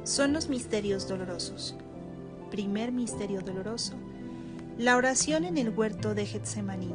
son 0.05 0.33
los 0.33 0.49
misterios 0.49 1.07
dolorosos. 1.07 1.77
Primer 2.51 2.91
misterio 2.91 3.43
doloroso, 3.43 3.95
la 4.79 4.97
oración 4.97 5.45
en 5.45 5.59
el 5.59 5.71
huerto 5.71 6.15
de 6.15 6.27
Getsemaní. 6.27 6.93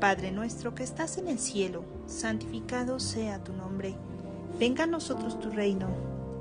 Padre 0.00 0.32
nuestro 0.32 0.74
que 0.74 0.82
estás 0.82 1.18
en 1.18 1.28
el 1.28 1.38
cielo, 1.38 1.84
santificado 2.06 3.00
sea 3.00 3.42
tu 3.42 3.52
nombre. 3.52 3.94
Venga 4.58 4.84
a 4.84 4.86
nosotros 4.86 5.40
tu 5.40 5.50
reino. 5.50 5.88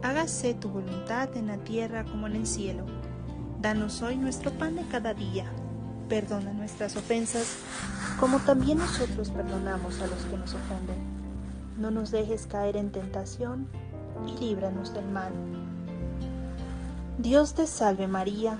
Hágase 0.03 0.53
tu 0.53 0.69
voluntad 0.69 1.35
en 1.35 1.47
la 1.47 1.57
tierra 1.57 2.03
como 2.03 2.27
en 2.27 2.35
el 2.35 2.47
cielo. 2.47 2.85
Danos 3.61 4.01
hoy 4.01 4.17
nuestro 4.17 4.51
pan 4.51 4.75
de 4.75 4.83
cada 4.87 5.13
día. 5.13 5.51
Perdona 6.09 6.53
nuestras 6.53 6.95
ofensas, 6.95 7.57
como 8.19 8.39
también 8.39 8.77
nosotros 8.77 9.31
perdonamos 9.31 9.99
a 10.01 10.07
los 10.07 10.23
que 10.25 10.37
nos 10.37 10.53
ofenden 10.53 11.15
no 11.77 11.91
nos 11.91 12.11
dejes 12.11 12.47
caer 12.47 12.77
en 12.77 12.91
tentación 12.91 13.67
y 14.27 14.39
líbranos 14.39 14.93
del 14.93 15.05
mal. 15.09 15.33
Dios 17.17 17.53
te 17.53 17.67
salve 17.67 18.07
María, 18.07 18.59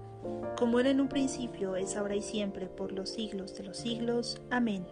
como 0.57 0.79
era 0.79 0.89
en 0.89 1.01
un 1.01 1.07
principio, 1.07 1.75
es 1.75 1.95
ahora 1.95 2.15
y 2.15 2.21
siempre, 2.21 2.67
por 2.67 2.91
los 2.91 3.09
siglos 3.09 3.55
de 3.55 3.63
los 3.63 3.77
siglos. 3.77 4.41
Amén. 4.49 4.85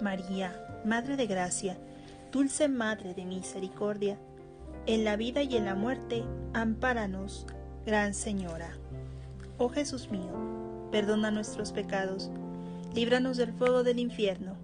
María, 0.00 0.80
Madre 0.84 1.16
de 1.16 1.26
Gracia, 1.26 1.78
dulce 2.30 2.68
Madre 2.68 3.14
de 3.14 3.24
Misericordia, 3.24 4.18
en 4.86 5.04
la 5.04 5.16
vida 5.16 5.42
y 5.42 5.56
en 5.56 5.64
la 5.64 5.74
muerte, 5.74 6.24
ampáranos, 6.54 7.46
Gran 7.86 8.14
Señora. 8.14 8.76
Oh 9.58 9.68
Jesús 9.68 10.10
mío, 10.10 10.88
perdona 10.90 11.30
nuestros 11.30 11.72
pecados, 11.72 12.30
líbranos 12.94 13.36
del 13.36 13.52
fuego 13.52 13.82
del 13.82 13.98
infierno, 13.98 14.56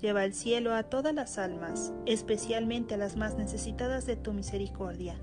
lleva 0.00 0.22
al 0.22 0.34
cielo 0.34 0.74
a 0.74 0.84
todas 0.84 1.14
las 1.14 1.38
almas, 1.38 1.92
especialmente 2.06 2.94
a 2.94 2.98
las 2.98 3.16
más 3.16 3.36
necesitadas 3.36 4.06
de 4.06 4.16
tu 4.16 4.32
misericordia. 4.32 5.16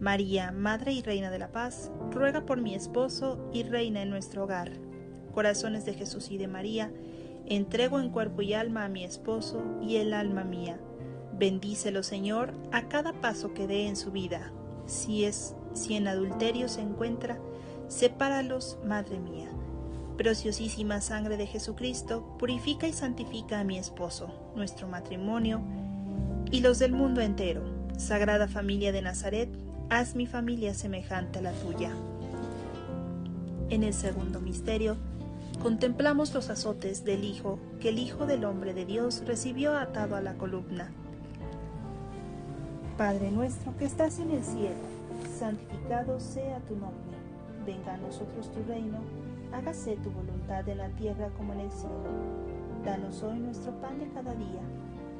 María, 0.00 0.52
Madre 0.52 0.92
y 0.92 1.02
Reina 1.02 1.30
de 1.30 1.38
la 1.38 1.52
Paz, 1.52 1.90
ruega 2.10 2.44
por 2.44 2.60
mi 2.60 2.74
esposo 2.74 3.48
y 3.52 3.62
reina 3.62 4.02
en 4.02 4.10
nuestro 4.10 4.44
hogar. 4.44 4.72
Corazones 5.32 5.86
de 5.86 5.94
Jesús 5.94 6.30
y 6.30 6.36
de 6.36 6.48
María, 6.48 6.92
entrego 7.46 7.98
en 7.98 8.10
cuerpo 8.10 8.42
y 8.42 8.52
alma 8.52 8.84
a 8.84 8.88
mi 8.88 9.04
esposo 9.04 9.64
y 9.80 9.96
el 9.96 10.12
alma 10.12 10.44
mía. 10.44 10.78
Bendícelo, 11.38 12.02
Señor, 12.02 12.52
a 12.72 12.88
cada 12.88 13.14
paso 13.14 13.54
que 13.54 13.66
dé 13.66 13.86
en 13.86 13.96
su 13.96 14.10
vida. 14.10 14.52
Si 14.86 15.24
es, 15.24 15.54
si 15.72 15.94
en 15.94 16.08
adulterio 16.08 16.68
se 16.68 16.82
encuentra, 16.82 17.38
sepáralos, 17.88 18.78
Madre 18.84 19.18
mía. 19.18 19.48
Preciosísima 20.18 21.00
sangre 21.00 21.36
de 21.36 21.46
Jesucristo, 21.46 22.36
purifica 22.38 22.86
y 22.86 22.92
santifica 22.92 23.60
a 23.60 23.64
mi 23.64 23.78
esposo, 23.78 24.52
nuestro 24.54 24.88
matrimonio 24.88 25.62
y 26.50 26.60
los 26.60 26.78
del 26.78 26.92
mundo 26.92 27.20
entero. 27.20 27.62
Sagrada 27.98 28.48
familia 28.48 28.92
de 28.92 29.02
Nazaret, 29.02 29.48
haz 29.90 30.14
mi 30.14 30.26
familia 30.26 30.74
semejante 30.74 31.38
a 31.38 31.42
la 31.42 31.52
tuya. 31.52 31.92
En 33.70 33.82
el 33.82 33.94
segundo 33.94 34.40
misterio, 34.40 34.96
contemplamos 35.62 36.34
los 36.34 36.50
azotes 36.50 37.04
del 37.04 37.24
Hijo 37.24 37.58
que 37.80 37.88
el 37.90 37.98
Hijo 37.98 38.26
del 38.26 38.44
Hombre 38.44 38.74
de 38.74 38.84
Dios 38.84 39.22
recibió 39.26 39.76
atado 39.76 40.16
a 40.16 40.20
la 40.20 40.34
columna. 40.34 40.90
Padre 42.96 43.30
nuestro 43.30 43.76
que 43.76 43.84
estás 43.84 44.18
en 44.18 44.30
el 44.30 44.42
cielo, 44.42 44.76
santificado 45.38 46.18
sea 46.20 46.60
tu 46.60 46.74
nombre. 46.74 47.16
Venga 47.66 47.94
a 47.94 47.98
nosotros 47.98 48.50
tu 48.52 48.62
reino 48.68 49.00
hágase 49.52 49.96
tu 49.96 50.10
voluntad 50.10 50.68
en 50.68 50.78
la 50.78 50.88
tierra 50.90 51.28
como 51.36 51.52
en 51.52 51.60
el 51.60 51.70
cielo. 51.70 51.94
Danos 52.84 53.22
hoy 53.22 53.38
nuestro 53.38 53.72
pan 53.80 53.98
de 53.98 54.08
cada 54.08 54.34
día. 54.34 54.62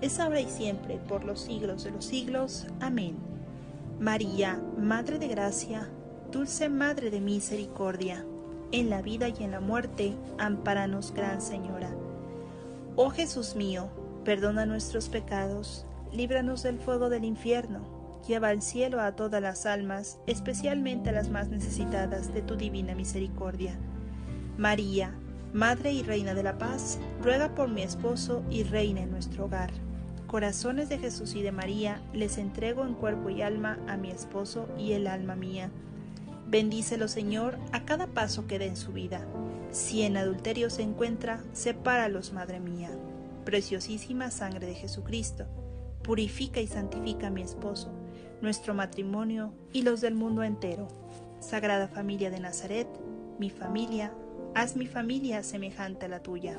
es 0.00 0.20
ahora 0.20 0.40
y 0.40 0.48
siempre, 0.48 0.98
por 1.08 1.24
los 1.24 1.40
siglos 1.40 1.84
de 1.84 1.90
los 1.90 2.04
siglos. 2.04 2.66
Amén. 2.80 3.16
María, 3.98 4.60
Madre 4.78 5.18
de 5.18 5.28
Gracia, 5.28 5.88
Dulce 6.30 6.68
Madre 6.68 7.10
de 7.10 7.20
Misericordia, 7.20 8.26
en 8.72 8.90
la 8.90 9.00
vida 9.00 9.28
y 9.28 9.42
en 9.42 9.52
la 9.52 9.60
muerte, 9.60 10.14
amparanos, 10.38 11.14
Gran 11.14 11.40
Señora. 11.40 11.90
Oh 12.96 13.10
Jesús 13.10 13.56
mío, 13.56 13.88
perdona 14.24 14.66
nuestros 14.66 15.08
pecados, 15.08 15.86
líbranos 16.12 16.62
del 16.62 16.78
fuego 16.78 17.08
del 17.08 17.24
infierno, 17.24 18.20
lleva 18.26 18.48
al 18.48 18.60
cielo 18.60 19.00
a 19.00 19.16
todas 19.16 19.40
las 19.40 19.64
almas, 19.64 20.18
especialmente 20.26 21.10
a 21.10 21.12
las 21.12 21.30
más 21.30 21.48
necesitadas 21.48 22.34
de 22.34 22.42
tu 22.42 22.56
divina 22.56 22.94
misericordia. 22.94 23.78
María, 24.58 25.14
Madre 25.52 25.92
y 25.92 26.02
Reina 26.02 26.34
de 26.34 26.42
la 26.42 26.58
Paz, 26.58 26.98
ruega 27.22 27.54
por 27.54 27.68
mi 27.68 27.82
esposo 27.82 28.42
y 28.50 28.64
reina 28.64 29.00
en 29.00 29.10
nuestro 29.10 29.46
hogar. 29.46 29.70
Corazones 30.26 30.88
de 30.88 30.98
Jesús 30.98 31.36
y 31.36 31.42
de 31.42 31.52
María, 31.52 32.02
les 32.12 32.36
entrego 32.38 32.84
en 32.84 32.94
cuerpo 32.94 33.30
y 33.30 33.42
alma 33.42 33.78
a 33.86 33.96
mi 33.96 34.10
esposo 34.10 34.68
y 34.76 34.92
el 34.92 35.06
alma 35.06 35.36
mía. 35.36 35.70
Bendícelo, 36.48 37.06
Señor, 37.06 37.56
a 37.70 37.84
cada 37.84 38.08
paso 38.08 38.48
que 38.48 38.58
dé 38.58 38.66
en 38.66 38.76
su 38.76 38.92
vida. 38.92 39.24
Si 39.70 40.02
en 40.02 40.16
adulterio 40.16 40.68
se 40.68 40.82
encuentra, 40.82 41.44
sepáralos, 41.52 42.32
Madre 42.32 42.58
mía. 42.58 42.90
Preciosísima 43.44 44.32
sangre 44.32 44.66
de 44.66 44.74
Jesucristo, 44.74 45.46
purifica 46.02 46.60
y 46.60 46.66
santifica 46.66 47.28
a 47.28 47.30
mi 47.30 47.42
esposo, 47.42 47.92
nuestro 48.42 48.74
matrimonio 48.74 49.52
y 49.72 49.82
los 49.82 50.00
del 50.00 50.16
mundo 50.16 50.42
entero. 50.42 50.88
Sagrada 51.38 51.86
familia 51.86 52.30
de 52.30 52.40
Nazaret, 52.40 52.88
mi 53.38 53.50
familia, 53.50 54.12
haz 54.56 54.74
mi 54.74 54.88
familia 54.88 55.44
semejante 55.44 56.06
a 56.06 56.08
la 56.08 56.20
tuya. 56.20 56.58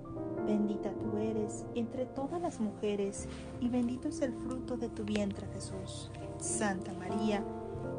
bendita 0.45 0.91
tú 0.91 1.17
eres 1.17 1.65
entre 1.75 2.05
todas 2.05 2.41
las 2.41 2.59
mujeres, 2.59 3.27
y 3.59 3.69
bendito 3.69 4.07
es 4.07 4.21
el 4.21 4.33
fruto 4.33 4.77
de 4.77 4.89
tu 4.89 5.03
vientre 5.03 5.47
Jesús. 5.53 6.09
Santa 6.39 6.93
María, 6.93 7.43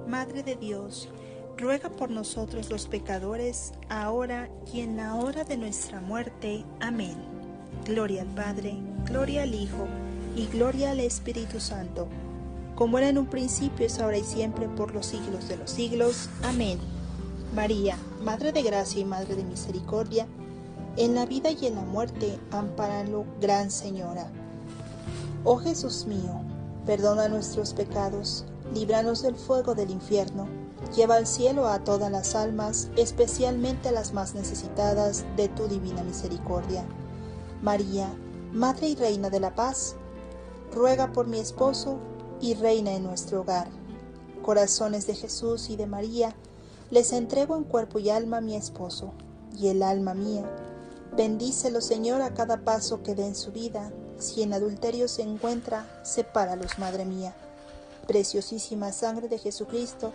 Madre 0.07 0.43
de 0.43 0.57
Dios, 0.57 1.09
ruega 1.57 1.91
por 1.91 2.11
nosotros 2.11 2.71
los 2.71 2.87
pecadores, 2.87 3.73
ahora 3.89 4.51
y 4.73 4.81
en 4.81 4.97
la 4.97 5.15
hora 5.15 5.45
de 5.45 5.57
nuestra 5.57 6.01
muerte. 6.01 6.65
Amén. 6.81 7.17
Gloria 7.85 8.23
al 8.23 8.35
Padre, 8.35 8.75
gloria 9.07 9.43
al 9.43 9.55
Hijo, 9.55 9.87
y 10.37 10.47
gloria 10.47 10.93
al 10.93 11.01
Espíritu 11.01 11.61
Santo, 11.61 12.09
como 12.75 12.99
era 12.99 13.09
en 13.09 13.19
un 13.19 13.27
principio, 13.27 13.87
es 13.87 13.99
ahora 14.01 14.19
y 14.19 14.25
siempre, 14.25 14.69
por 14.69 14.95
los 14.95 15.07
siglos 15.07 15.49
de 15.49 15.57
los 15.57 15.71
siglos. 15.71 16.31
Amén. 16.43 16.79
María, 17.55 17.97
Madre 18.25 18.51
de 18.53 18.63
Gracia 18.63 19.01
y 19.01 19.05
Madre 19.05 19.37
de 19.37 19.45
Misericordia, 19.45 20.27
en 20.97 21.15
la 21.15 21.27
vida 21.27 21.51
y 21.51 21.67
en 21.67 21.77
la 21.77 21.83
muerte, 21.83 22.39
ampáralo, 22.51 23.25
Gran 23.41 23.71
Señora. 23.71 24.31
Oh 25.45 25.57
Jesús 25.57 26.07
mío, 26.07 26.41
perdona 26.87 27.29
nuestros 27.29 27.75
pecados, 27.75 28.45
líbranos 28.75 29.23
del 29.23 29.37
fuego 29.37 29.75
del 29.75 29.91
infierno 29.91 30.47
Lleva 30.97 31.15
al 31.15 31.27
cielo 31.27 31.69
a 31.69 31.79
todas 31.79 32.13
las 32.13 32.35
almas, 32.35 32.91
especialmente 32.97 33.89
a 33.89 33.93
las 33.93 34.13
más 34.13 34.35
necesitadas 34.35 35.25
de 35.37 35.49
tu 35.49 35.67
divina 35.67 36.03
misericordia. 36.03 36.85
María, 37.63 38.13
Madre 38.53 38.89
y 38.89 38.95
Reina 38.95 39.31
de 39.31 39.41
la 39.41 39.55
Paz, 39.55 39.97
ruega 40.75 41.11
por 41.13 41.29
mi 41.29 41.39
esposo 41.39 41.99
y 42.43 42.55
reina 42.55 42.93
en 42.93 43.05
nuestro 43.05 43.41
hogar. 43.41 43.69
Corazones 44.43 45.07
de 45.07 45.15
Jesús 45.15 45.71
y 45.71 45.77
de 45.77 45.87
María, 45.87 46.35
les 46.91 47.15
entrego 47.15 47.57
en 47.57 47.65
cuerpo 47.65 47.99
y 47.99 48.11
alma 48.11 48.39
a 48.39 48.43
mi 48.43 48.55
esposo 48.55 49.15
y 49.59 49.69
el 49.69 49.83
alma 49.83 50.13
mía. 50.13 50.45
Bendícelo, 51.15 51.83
Señor, 51.83 52.23
a 52.23 52.33
cada 52.33 52.65
paso 52.65 53.03
que 53.03 53.15
dé 53.15 53.27
en 53.27 53.35
su 53.35 53.53
vida. 53.53 53.93
Si 54.19 54.43
en 54.43 54.55
adulterio 54.55 55.09
se 55.09 55.21
encuentra, 55.21 55.87
sepáralos, 56.05 56.79
Madre 56.79 57.05
mía. 57.05 57.35
Preciosísima 58.07 58.93
sangre 58.93 59.29
de 59.29 59.39
Jesucristo, 59.39 60.13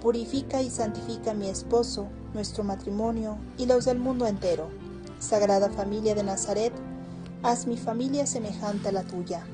purifica 0.00 0.62
y 0.62 0.70
santifica 0.70 1.32
a 1.32 1.34
mi 1.34 1.48
esposo, 1.48 2.06
nuestro 2.34 2.62
matrimonio 2.62 3.36
y 3.56 3.66
los 3.66 3.84
del 3.84 3.98
mundo 3.98 4.28
entero. 4.28 4.68
Sagrada 5.18 5.70
familia 5.70 6.14
de 6.14 6.22
Nazaret, 6.22 6.72
haz 7.42 7.66
mi 7.66 7.76
familia 7.76 8.24
semejante 8.24 8.90
a 8.90 8.92
la 8.92 9.02
tuya. 9.02 9.44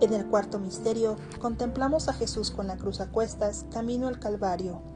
En 0.00 0.12
el 0.12 0.26
cuarto 0.26 0.58
misterio 0.58 1.16
contemplamos 1.40 2.08
a 2.08 2.12
Jesús 2.12 2.50
con 2.50 2.66
la 2.66 2.76
cruz 2.76 3.00
a 3.00 3.06
cuestas, 3.06 3.64
camino 3.72 4.08
al 4.08 4.20
Calvario. 4.20 4.95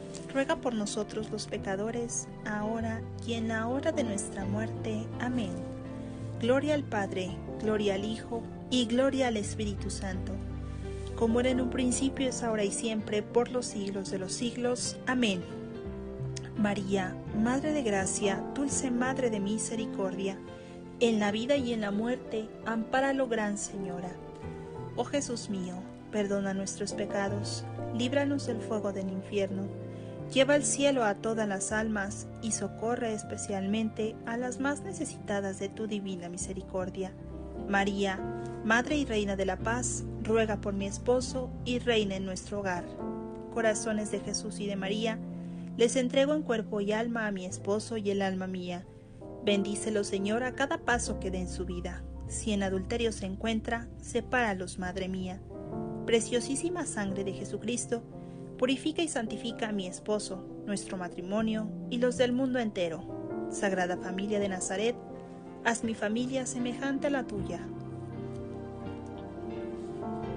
ruega 0.31 0.55
por 0.55 0.73
nosotros 0.73 1.29
los 1.29 1.47
pecadores, 1.47 2.27
ahora 2.45 3.01
y 3.25 3.33
en 3.33 3.49
la 3.49 3.67
hora 3.67 3.91
de 3.91 4.03
nuestra 4.03 4.45
muerte. 4.45 5.05
Amén. 5.19 5.51
Gloria 6.39 6.73
al 6.73 6.83
Padre, 6.83 7.31
gloria 7.61 7.95
al 7.95 8.05
Hijo, 8.05 8.41
y 8.71 8.85
gloria 8.85 9.27
al 9.27 9.37
Espíritu 9.37 9.89
Santo, 9.89 10.31
como 11.15 11.39
era 11.39 11.51
en 11.51 11.61
un 11.61 11.69
principio, 11.69 12.27
es 12.27 12.41
ahora 12.41 12.63
y 12.63 12.71
siempre, 12.71 13.21
por 13.21 13.51
los 13.51 13.67
siglos 13.67 14.09
de 14.09 14.17
los 14.17 14.33
siglos. 14.33 14.97
Amén. 15.05 15.43
María, 16.57 17.15
Madre 17.37 17.73
de 17.73 17.83
Gracia, 17.83 18.43
dulce 18.55 18.89
Madre 18.89 19.29
de 19.29 19.39
Misericordia, 19.39 20.39
en 20.99 21.19
la 21.19 21.31
vida 21.31 21.57
y 21.57 21.73
en 21.73 21.81
la 21.81 21.91
muerte, 21.91 22.49
ampáralo, 22.65 23.27
Gran 23.27 23.57
Señora. 23.57 24.15
Oh 24.95 25.03
Jesús 25.03 25.49
mío, 25.49 25.75
perdona 26.11 26.53
nuestros 26.53 26.93
pecados, 26.93 27.65
líbranos 27.93 28.47
del 28.47 28.59
fuego 28.59 28.91
del 28.91 29.09
infierno, 29.09 29.67
lleva 30.31 30.53
al 30.53 30.63
cielo 30.63 31.03
a 31.03 31.15
todas 31.15 31.47
las 31.47 31.71
almas 31.71 32.27
y 32.41 32.51
socorre 32.53 33.13
especialmente 33.13 34.15
a 34.25 34.37
las 34.37 34.59
más 34.59 34.81
necesitadas 34.81 35.59
de 35.59 35.69
tu 35.69 35.87
divina 35.87 36.29
misericordia. 36.29 37.11
María, 37.67 38.19
Madre 38.63 38.97
y 38.97 39.05
Reina 39.05 39.35
de 39.35 39.45
la 39.45 39.57
Paz, 39.57 40.03
ruega 40.23 40.61
por 40.61 40.73
mi 40.73 40.85
esposo 40.85 41.49
y 41.65 41.79
reina 41.79 42.15
en 42.15 42.25
nuestro 42.25 42.59
hogar. 42.59 42.85
Corazones 43.53 44.11
de 44.11 44.19
Jesús 44.19 44.59
y 44.59 44.67
de 44.67 44.75
María, 44.75 45.19
les 45.77 45.95
entrego 45.95 46.33
en 46.33 46.43
cuerpo 46.43 46.79
y 46.79 46.91
alma 46.91 47.27
a 47.27 47.31
mi 47.31 47.45
esposo 47.45 47.97
y 47.97 48.11
el 48.11 48.21
alma 48.21 48.47
mía. 48.47 48.85
Bendícelo, 49.43 50.03
Señor, 50.03 50.43
a 50.43 50.53
cada 50.53 50.79
paso 50.79 51.19
que 51.19 51.31
dé 51.31 51.39
en 51.39 51.49
su 51.49 51.65
vida. 51.65 52.03
Si 52.27 52.53
en 52.53 52.63
adulterio 52.63 53.11
se 53.11 53.25
encuentra, 53.25 53.87
sepáralos, 54.01 54.79
Madre 54.79 55.09
mía. 55.09 55.41
Preciosísima 56.05 56.85
sangre 56.85 57.23
de 57.23 57.33
Jesucristo, 57.33 58.03
purifica 58.61 59.01
y 59.01 59.07
santifica 59.07 59.69
a 59.69 59.71
mi 59.71 59.87
esposo, 59.87 60.45
nuestro 60.67 60.95
matrimonio 60.95 61.67
y 61.89 61.97
los 61.97 62.17
del 62.17 62.31
mundo 62.31 62.59
entero. 62.59 63.01
Sagrada 63.49 63.97
familia 63.97 64.39
de 64.39 64.49
Nazaret, 64.49 64.95
haz 65.65 65.83
mi 65.83 65.95
familia 65.95 66.45
semejante 66.45 67.07
a 67.07 67.09
la 67.09 67.23
tuya. 67.23 67.59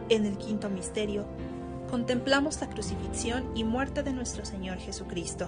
En 0.08 0.24
el 0.24 0.38
quinto 0.38 0.70
misterio, 0.70 1.26
contemplamos 1.90 2.58
la 2.62 2.70
crucifixión 2.70 3.44
y 3.54 3.62
muerte 3.62 4.02
de 4.02 4.14
nuestro 4.14 4.46
Señor 4.46 4.78
Jesucristo. 4.78 5.46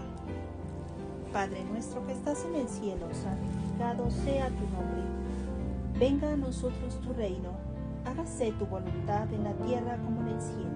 Padre 1.32 1.64
nuestro 1.64 2.06
que 2.06 2.12
estás 2.12 2.44
en 2.44 2.56
el 2.56 2.68
cielo, 2.68 3.08
santificado 3.14 4.10
sea 4.10 4.48
tu 4.48 4.64
nombre 4.76 5.02
Venga 5.98 6.30
a 6.30 6.36
nosotros 6.36 7.00
tu 7.00 7.14
reino, 7.14 7.52
hágase 8.04 8.52
tu 8.58 8.66
voluntad 8.66 9.32
en 9.32 9.44
la 9.44 9.54
tierra 9.64 9.96
como 10.04 10.20
en 10.20 10.28
el 10.28 10.42
cielo. 10.42 10.75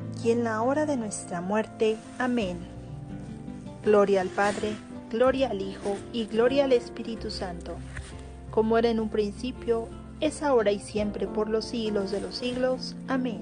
y 0.23 0.31
en 0.31 0.43
la 0.43 0.61
hora 0.61 0.85
de 0.85 0.97
nuestra 0.97 1.41
muerte. 1.41 1.97
Amén. 2.19 2.59
Gloria 3.83 4.21
al 4.21 4.29
Padre, 4.29 4.75
gloria 5.09 5.49
al 5.49 5.61
Hijo 5.61 5.97
y 6.13 6.25
gloria 6.25 6.65
al 6.65 6.73
Espíritu 6.73 7.31
Santo, 7.31 7.75
como 8.51 8.77
era 8.77 8.89
en 8.89 8.99
un 8.99 9.09
principio, 9.09 9.87
es 10.19 10.43
ahora 10.43 10.71
y 10.71 10.79
siempre 10.79 11.25
por 11.25 11.49
los 11.49 11.65
siglos 11.65 12.11
de 12.11 12.21
los 12.21 12.35
siglos. 12.35 12.95
Amén. 13.07 13.39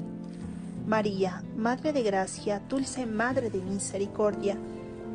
María, 0.88 1.44
Madre 1.58 1.92
de 1.92 2.04
Gracia, 2.04 2.62
dulce 2.70 3.06
Madre 3.06 3.50
de 3.50 3.60
Misericordia, 3.60 4.58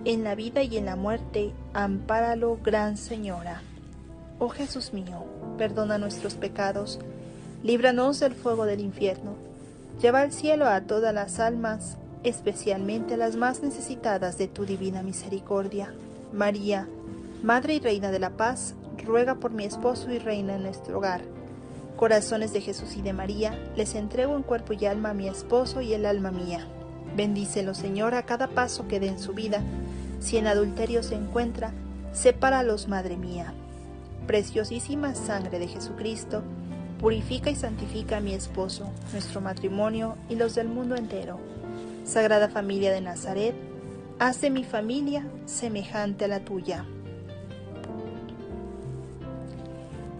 en 0.04 0.22
la 0.22 0.34
vida 0.34 0.62
y 0.62 0.76
en 0.76 0.84
la 0.84 0.96
muerte, 0.96 1.52
ampáralo, 1.72 2.58
Gran 2.62 2.98
Señora. 2.98 3.62
Oh 4.38 4.50
Jesús 4.50 4.92
mío, 4.92 5.24
perdona 5.56 5.96
nuestros 5.96 6.34
pecados, 6.34 7.00
líbranos 7.62 8.20
del 8.20 8.34
fuego 8.34 8.66
del 8.66 8.80
infierno, 8.80 9.34
lleva 10.00 10.20
al 10.20 10.32
cielo 10.32 10.66
a 10.66 10.82
todas 10.82 11.14
las 11.14 11.40
almas, 11.40 11.96
especialmente 12.22 13.14
a 13.14 13.16
las 13.18 13.36
más 13.36 13.62
necesitadas 13.62 14.38
de 14.38 14.48
tu 14.48 14.64
divina 14.64 15.02
misericordia. 15.02 15.92
María, 16.32 16.88
Madre 17.42 17.74
y 17.74 17.80
Reina 17.80 18.10
de 18.10 18.18
la 18.18 18.30
Paz, 18.30 18.74
ruega 19.04 19.34
por 19.36 19.50
mi 19.50 19.64
esposo 19.64 20.10
y 20.10 20.18
reina 20.18 20.56
en 20.56 20.62
nuestro 20.62 20.98
hogar 20.98 21.22
Corazones 21.96 22.52
de 22.52 22.60
Jesús 22.60 22.96
y 22.96 23.02
de 23.02 23.12
María, 23.12 23.56
les 23.76 23.94
entrego 23.94 24.34
en 24.34 24.42
cuerpo 24.42 24.72
y 24.72 24.84
alma 24.84 25.10
a 25.10 25.14
mi 25.14 25.28
esposo 25.28 25.80
y 25.80 25.94
el 25.94 26.06
alma 26.06 26.32
mía. 26.32 26.66
Bendícelo, 27.16 27.72
Señor, 27.72 28.14
a 28.14 28.24
cada 28.24 28.48
paso 28.48 28.88
que 28.88 28.98
dé 28.98 29.06
en 29.06 29.20
su 29.20 29.32
vida. 29.32 29.62
Si 30.18 30.36
en 30.36 30.48
adulterio 30.48 31.04
se 31.04 31.14
encuentra, 31.14 31.72
sepáralos, 32.12 32.88
Madre 32.88 33.16
mía. 33.16 33.54
Preciosísima 34.26 35.14
sangre 35.14 35.60
de 35.60 35.68
Jesucristo, 35.68 36.42
purifica 37.04 37.50
y 37.50 37.54
santifica 37.54 38.16
a 38.16 38.20
mi 38.20 38.32
esposo, 38.32 38.90
nuestro 39.12 39.42
matrimonio 39.42 40.16
y 40.30 40.36
los 40.36 40.54
del 40.54 40.68
mundo 40.68 40.96
entero. 40.96 41.38
Sagrada 42.02 42.48
familia 42.48 42.94
de 42.94 43.02
Nazaret, 43.02 43.54
haz 44.18 44.40
de 44.40 44.48
mi 44.48 44.64
familia 44.64 45.26
semejante 45.44 46.24
a 46.24 46.28
la 46.28 46.40
tuya. 46.40 46.86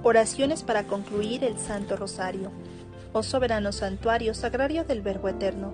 Oraciones 0.03 0.63
para 0.63 0.85
concluir 0.85 1.43
el 1.43 1.59
Santo 1.59 1.97
Rosario. 1.97 2.53
Oh 3.15 3.23
soberano 3.23 3.73
santuario, 3.73 4.35
sagrario 4.35 4.85
del 4.85 5.01
Verbo 5.01 5.29
Eterno, 5.29 5.73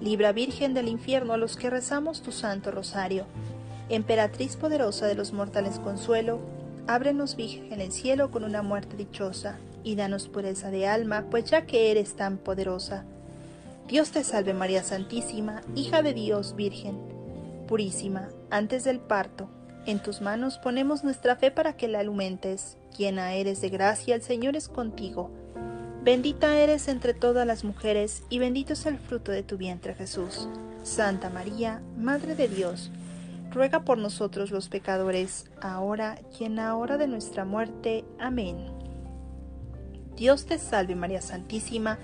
libra 0.00 0.30
Virgen 0.30 0.74
del 0.74 0.86
infierno 0.86 1.32
a 1.32 1.38
los 1.38 1.56
que 1.56 1.70
rezamos 1.70 2.22
tu 2.22 2.30
Santo 2.30 2.70
Rosario. 2.70 3.26
Emperatriz 3.88 4.54
poderosa 4.54 5.08
de 5.08 5.16
los 5.16 5.32
mortales 5.32 5.80
consuelo, 5.80 6.38
ábrenos 6.86 7.34
Virgen 7.34 7.80
el 7.80 7.90
cielo 7.90 8.30
con 8.30 8.44
una 8.44 8.62
muerte 8.62 8.96
dichosa, 8.96 9.58
y 9.86 9.94
danos 9.94 10.28
pureza 10.28 10.70
de 10.70 10.86
alma, 10.86 11.26
pues 11.30 11.44
ya 11.44 11.64
que 11.64 11.90
eres 11.90 12.16
tan 12.16 12.36
poderosa. 12.36 13.04
Dios 13.88 14.10
te 14.10 14.24
salve 14.24 14.52
María 14.52 14.82
Santísima, 14.82 15.62
hija 15.76 16.02
de 16.02 16.12
Dios 16.12 16.56
Virgen, 16.56 16.98
purísima, 17.68 18.28
antes 18.50 18.82
del 18.82 18.98
parto, 18.98 19.48
en 19.86 20.00
tus 20.00 20.20
manos 20.20 20.58
ponemos 20.58 21.04
nuestra 21.04 21.36
fe 21.36 21.52
para 21.52 21.74
que 21.76 21.86
la 21.86 22.00
alumentes. 22.00 22.76
Llena 22.98 23.34
eres 23.34 23.60
de 23.60 23.68
gracia, 23.68 24.16
el 24.16 24.22
Señor 24.22 24.56
es 24.56 24.68
contigo. 24.68 25.30
Bendita 26.02 26.58
eres 26.58 26.88
entre 26.88 27.14
todas 27.14 27.46
las 27.46 27.62
mujeres, 27.62 28.24
y 28.28 28.40
bendito 28.40 28.72
es 28.72 28.84
el 28.86 28.98
fruto 28.98 29.30
de 29.30 29.44
tu 29.44 29.56
vientre 29.56 29.94
Jesús. 29.94 30.48
Santa 30.82 31.30
María, 31.30 31.82
Madre 31.96 32.34
de 32.34 32.48
Dios, 32.48 32.90
ruega 33.52 33.84
por 33.84 33.98
nosotros 33.98 34.50
los 34.50 34.68
pecadores, 34.68 35.46
ahora 35.60 36.18
y 36.38 36.44
en 36.44 36.56
la 36.56 36.74
hora 36.74 36.96
de 36.96 37.06
nuestra 37.06 37.44
muerte. 37.44 38.04
Amén. 38.18 38.75
Dios 40.16 40.46
te 40.46 40.58
salve 40.58 40.94
María 40.94 41.20
Santísima, 41.20 41.98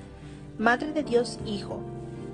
Madre 0.59 0.93
de 0.93 1.03
Dios 1.03 1.39
Hijo, 1.47 1.81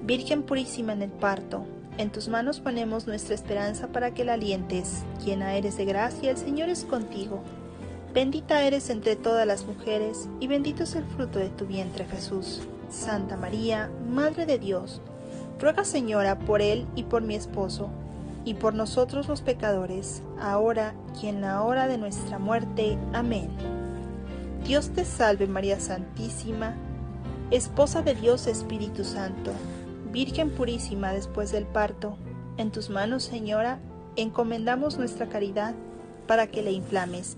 Virgen 0.05 0.43
purísima 0.43 0.93
en 0.93 1.03
el 1.03 1.11
parto 1.11 1.64
en 1.99 2.11
tus 2.11 2.29
manos 2.29 2.61
ponemos 2.61 3.09
nuestra 3.09 3.35
esperanza 3.35 3.89
para 3.89 4.14
que 4.14 4.24
la 4.24 4.35
alientes. 4.35 5.03
Llena 5.24 5.57
eres 5.57 5.76
de 5.76 5.85
gracia, 5.85 6.31
el 6.31 6.37
Señor 6.37 6.68
es 6.68 6.85
contigo. 6.85 7.43
Bendita 8.14 8.62
eres 8.62 8.89
entre 8.89 9.16
todas 9.16 9.45
las 9.45 9.66
mujeres, 9.66 10.29
y 10.39 10.47
bendito 10.47 10.85
es 10.85 10.95
el 10.95 11.05
fruto 11.05 11.41
de 11.41 11.51
tu 11.51 11.66
vientre 11.66 12.05
Jesús. 12.05 12.62
Santa 12.89 13.37
María, 13.37 13.91
Madre 14.09 14.47
de 14.47 14.61
Dios, 14.61 15.03
ruega 15.59 15.85
Señora 15.85 16.39
por 16.39 16.62
él 16.62 16.87
y 16.95 17.03
por 17.03 17.22
mi 17.22 17.35
esposo, 17.35 17.91
y 18.45 18.55
por 18.55 18.74
nosotros 18.74 19.26
los 19.26 19.43
pecadores, 19.43 20.22
ahora 20.41 20.95
y 21.20 21.26
en 21.26 21.41
la 21.41 21.62
hora 21.62 21.89
de 21.89 21.99
nuestra 21.99 22.39
muerte. 22.39 22.97
Amén. 23.12 23.78
Dios 24.64 24.90
te 24.90 25.04
salve 25.04 25.46
María 25.46 25.80
Santísima, 25.80 26.74
Esposa 27.50 28.02
de 28.02 28.14
Dios 28.14 28.46
Espíritu 28.46 29.04
Santo 29.04 29.52
Virgen 30.12 30.50
purísima 30.50 31.12
después 31.12 31.52
del 31.52 31.66
parto, 31.66 32.16
en 32.56 32.70
tus 32.70 32.88
manos, 32.88 33.24
Señora, 33.24 33.78
encomendamos 34.16 34.96
nuestra 34.96 35.28
caridad 35.28 35.74
para 36.26 36.46
que 36.46 36.62
la 36.62 36.70
inflames 36.70 37.36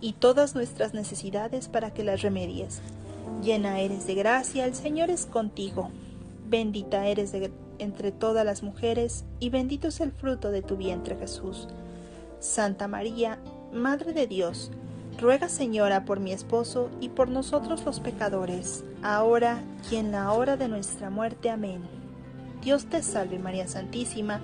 y 0.00 0.14
todas 0.14 0.54
nuestras 0.54 0.94
necesidades 0.94 1.68
para 1.68 1.92
que 1.92 2.04
las 2.04 2.22
remedies. 2.22 2.80
Llena 3.42 3.80
eres 3.80 4.06
de 4.06 4.14
gracia, 4.14 4.64
el 4.64 4.74
Señor 4.74 5.10
es 5.10 5.26
contigo. 5.26 5.90
Bendita 6.48 7.06
eres 7.06 7.34
entre 7.78 8.12
todas 8.12 8.46
las 8.46 8.62
mujeres 8.62 9.24
y 9.38 9.50
bendito 9.50 9.88
es 9.88 10.00
el 10.00 10.12
fruto 10.12 10.50
de 10.50 10.62
tu 10.62 10.76
vientre 10.76 11.16
Jesús. 11.16 11.68
Santa 12.40 12.88
María, 12.88 13.38
Madre 13.72 14.12
de 14.12 14.26
Dios, 14.26 14.70
ruega 15.18 15.48
Señora 15.48 16.04
por 16.04 16.20
mi 16.20 16.32
esposo 16.32 16.90
y 17.00 17.08
por 17.08 17.28
nosotros 17.28 17.84
los 17.84 18.00
pecadores, 18.00 18.84
ahora 19.02 19.62
y 19.90 19.96
en 19.96 20.12
la 20.12 20.32
hora 20.32 20.56
de 20.56 20.68
nuestra 20.68 21.10
muerte. 21.10 21.50
Amén. 21.50 21.82
Dios 22.62 22.86
te 22.86 23.02
salve 23.02 23.38
María 23.38 23.68
Santísima, 23.68 24.40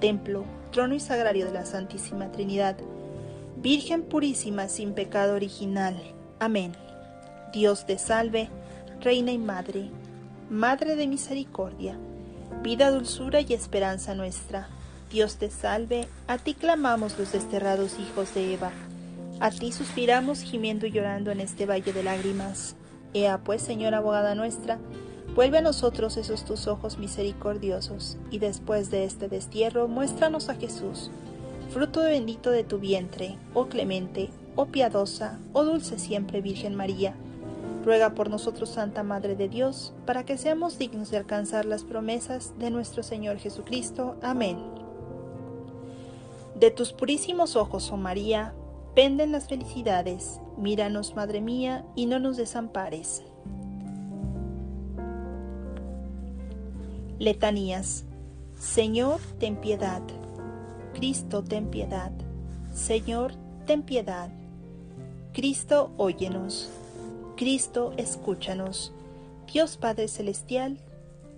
templo, 0.00 0.44
trono 0.72 0.94
y 0.94 1.00
sagrario 1.00 1.46
de 1.46 1.52
la 1.52 1.66
Santísima 1.66 2.30
Trinidad, 2.32 2.76
Virgen 3.56 4.02
purísima 4.02 4.68
sin 4.68 4.92
pecado 4.92 5.34
original. 5.34 5.96
Amén. 6.38 6.74
Dios 7.52 7.86
te 7.86 7.98
salve, 7.98 8.50
Reina 9.00 9.32
y 9.32 9.38
Madre, 9.38 9.90
Madre 10.50 10.94
de 10.94 11.06
misericordia, 11.06 11.96
vida, 12.62 12.90
dulzura 12.90 13.40
y 13.40 13.52
esperanza 13.52 14.14
nuestra. 14.14 14.68
Dios 15.10 15.36
te 15.36 15.50
salve, 15.50 16.06
a 16.28 16.38
ti 16.38 16.54
clamamos 16.54 17.18
los 17.18 17.32
desterrados 17.32 17.98
hijos 17.98 18.34
de 18.34 18.54
Eva, 18.54 18.70
a 19.40 19.50
ti 19.50 19.72
suspiramos 19.72 20.40
gimiendo 20.40 20.86
y 20.86 20.92
llorando 20.92 21.30
en 21.30 21.40
este 21.40 21.66
valle 21.66 21.92
de 21.92 22.02
lágrimas. 22.02 22.76
Ea 23.14 23.38
pues, 23.38 23.62
Señora 23.62 23.98
abogada 23.98 24.34
nuestra, 24.34 24.78
Vuelve 25.36 25.58
a 25.58 25.60
nosotros 25.60 26.16
esos 26.16 26.46
tus 26.46 26.66
ojos 26.66 26.96
misericordiosos, 26.96 28.16
y 28.30 28.38
después 28.38 28.90
de 28.90 29.04
este 29.04 29.28
destierro 29.28 29.86
muéstranos 29.86 30.48
a 30.48 30.54
Jesús, 30.54 31.10
fruto 31.68 32.00
bendito 32.00 32.50
de 32.50 32.64
tu 32.64 32.78
vientre, 32.78 33.36
oh 33.52 33.66
clemente, 33.66 34.30
oh 34.54 34.64
piadosa, 34.64 35.38
oh 35.52 35.64
dulce 35.64 35.98
siempre 35.98 36.40
Virgen 36.40 36.74
María. 36.74 37.14
Ruega 37.84 38.14
por 38.14 38.30
nosotros, 38.30 38.70
Santa 38.70 39.02
Madre 39.02 39.36
de 39.36 39.50
Dios, 39.50 39.92
para 40.06 40.24
que 40.24 40.38
seamos 40.38 40.78
dignos 40.78 41.10
de 41.10 41.18
alcanzar 41.18 41.66
las 41.66 41.84
promesas 41.84 42.54
de 42.58 42.70
nuestro 42.70 43.02
Señor 43.02 43.36
Jesucristo. 43.36 44.16
Amén. 44.22 44.56
De 46.54 46.70
tus 46.70 46.94
purísimos 46.94 47.56
ojos, 47.56 47.92
oh 47.92 47.98
María, 47.98 48.54
penden 48.96 49.30
las 49.30 49.46
felicidades. 49.46 50.40
Míranos, 50.56 51.14
Madre 51.14 51.42
mía, 51.42 51.84
y 51.94 52.06
no 52.06 52.18
nos 52.18 52.38
desampares. 52.38 53.22
Letanías. 57.18 58.06
Señor, 58.58 59.20
ten 59.38 59.56
piedad. 59.56 60.00
Cristo, 60.94 61.44
ten 61.44 61.66
piedad. 61.66 62.10
Señor, 62.72 63.34
ten 63.66 63.82
piedad. 63.82 64.30
Cristo, 65.34 65.92
óyenos. 65.98 66.70
Cristo, 67.36 67.92
escúchanos. 67.98 68.94
Dios 69.52 69.76
Padre 69.76 70.08
Celestial, 70.08 70.78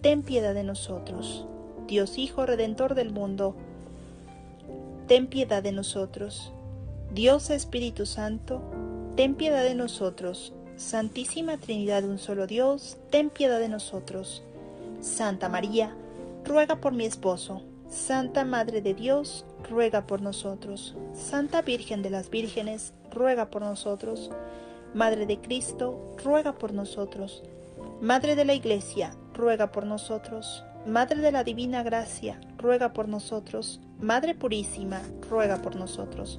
ten 0.00 0.22
piedad 0.22 0.54
de 0.54 0.62
nosotros. 0.62 1.44
Dios 1.88 2.18
Hijo 2.18 2.46
Redentor 2.46 2.94
del 2.94 3.10
mundo, 3.12 3.56
ten 5.08 5.26
piedad 5.26 5.60
de 5.60 5.72
nosotros. 5.72 6.52
Dios 7.12 7.48
Espíritu 7.48 8.04
Santo, 8.04 8.60
ten 9.16 9.34
piedad 9.34 9.62
de 9.62 9.74
nosotros. 9.74 10.52
Santísima 10.76 11.56
Trinidad 11.56 12.02
de 12.02 12.08
un 12.10 12.18
solo 12.18 12.46
Dios, 12.46 12.98
ten 13.10 13.30
piedad 13.30 13.58
de 13.58 13.70
nosotros. 13.70 14.42
Santa 15.00 15.48
María, 15.48 15.96
ruega 16.44 16.76
por 16.76 16.92
mi 16.92 17.06
esposo. 17.06 17.62
Santa 17.88 18.44
Madre 18.44 18.82
de 18.82 18.92
Dios, 18.92 19.46
ruega 19.70 20.06
por 20.06 20.20
nosotros. 20.20 20.94
Santa 21.14 21.62
Virgen 21.62 22.02
de 22.02 22.10
las 22.10 22.28
Vírgenes, 22.28 22.92
ruega 23.10 23.46
por 23.46 23.62
nosotros. 23.62 24.30
Madre 24.92 25.24
de 25.24 25.38
Cristo, 25.38 26.14
ruega 26.22 26.58
por 26.58 26.74
nosotros. 26.74 27.42
Madre 28.02 28.36
de 28.36 28.44
la 28.44 28.52
Iglesia, 28.52 29.14
ruega 29.32 29.72
por 29.72 29.86
nosotros. 29.86 30.62
Madre 30.86 31.20
de 31.20 31.32
la 31.32 31.42
Divina 31.42 31.82
Gracia, 31.82 32.38
ruega 32.58 32.92
por 32.92 33.08
nosotros. 33.08 33.80
Madre 33.98 34.34
Purísima, 34.34 35.00
ruega 35.30 35.62
por 35.62 35.74
nosotros. 35.74 36.38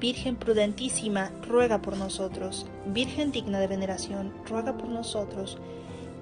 Virgen 0.00 0.36
prudentísima, 0.36 1.32
ruega 1.48 1.82
por 1.82 1.96
nosotros. 1.96 2.66
Virgen 2.86 3.32
digna 3.32 3.58
de 3.58 3.66
veneración, 3.66 4.32
ruega 4.48 4.78
por 4.78 4.88
nosotros. 4.88 5.58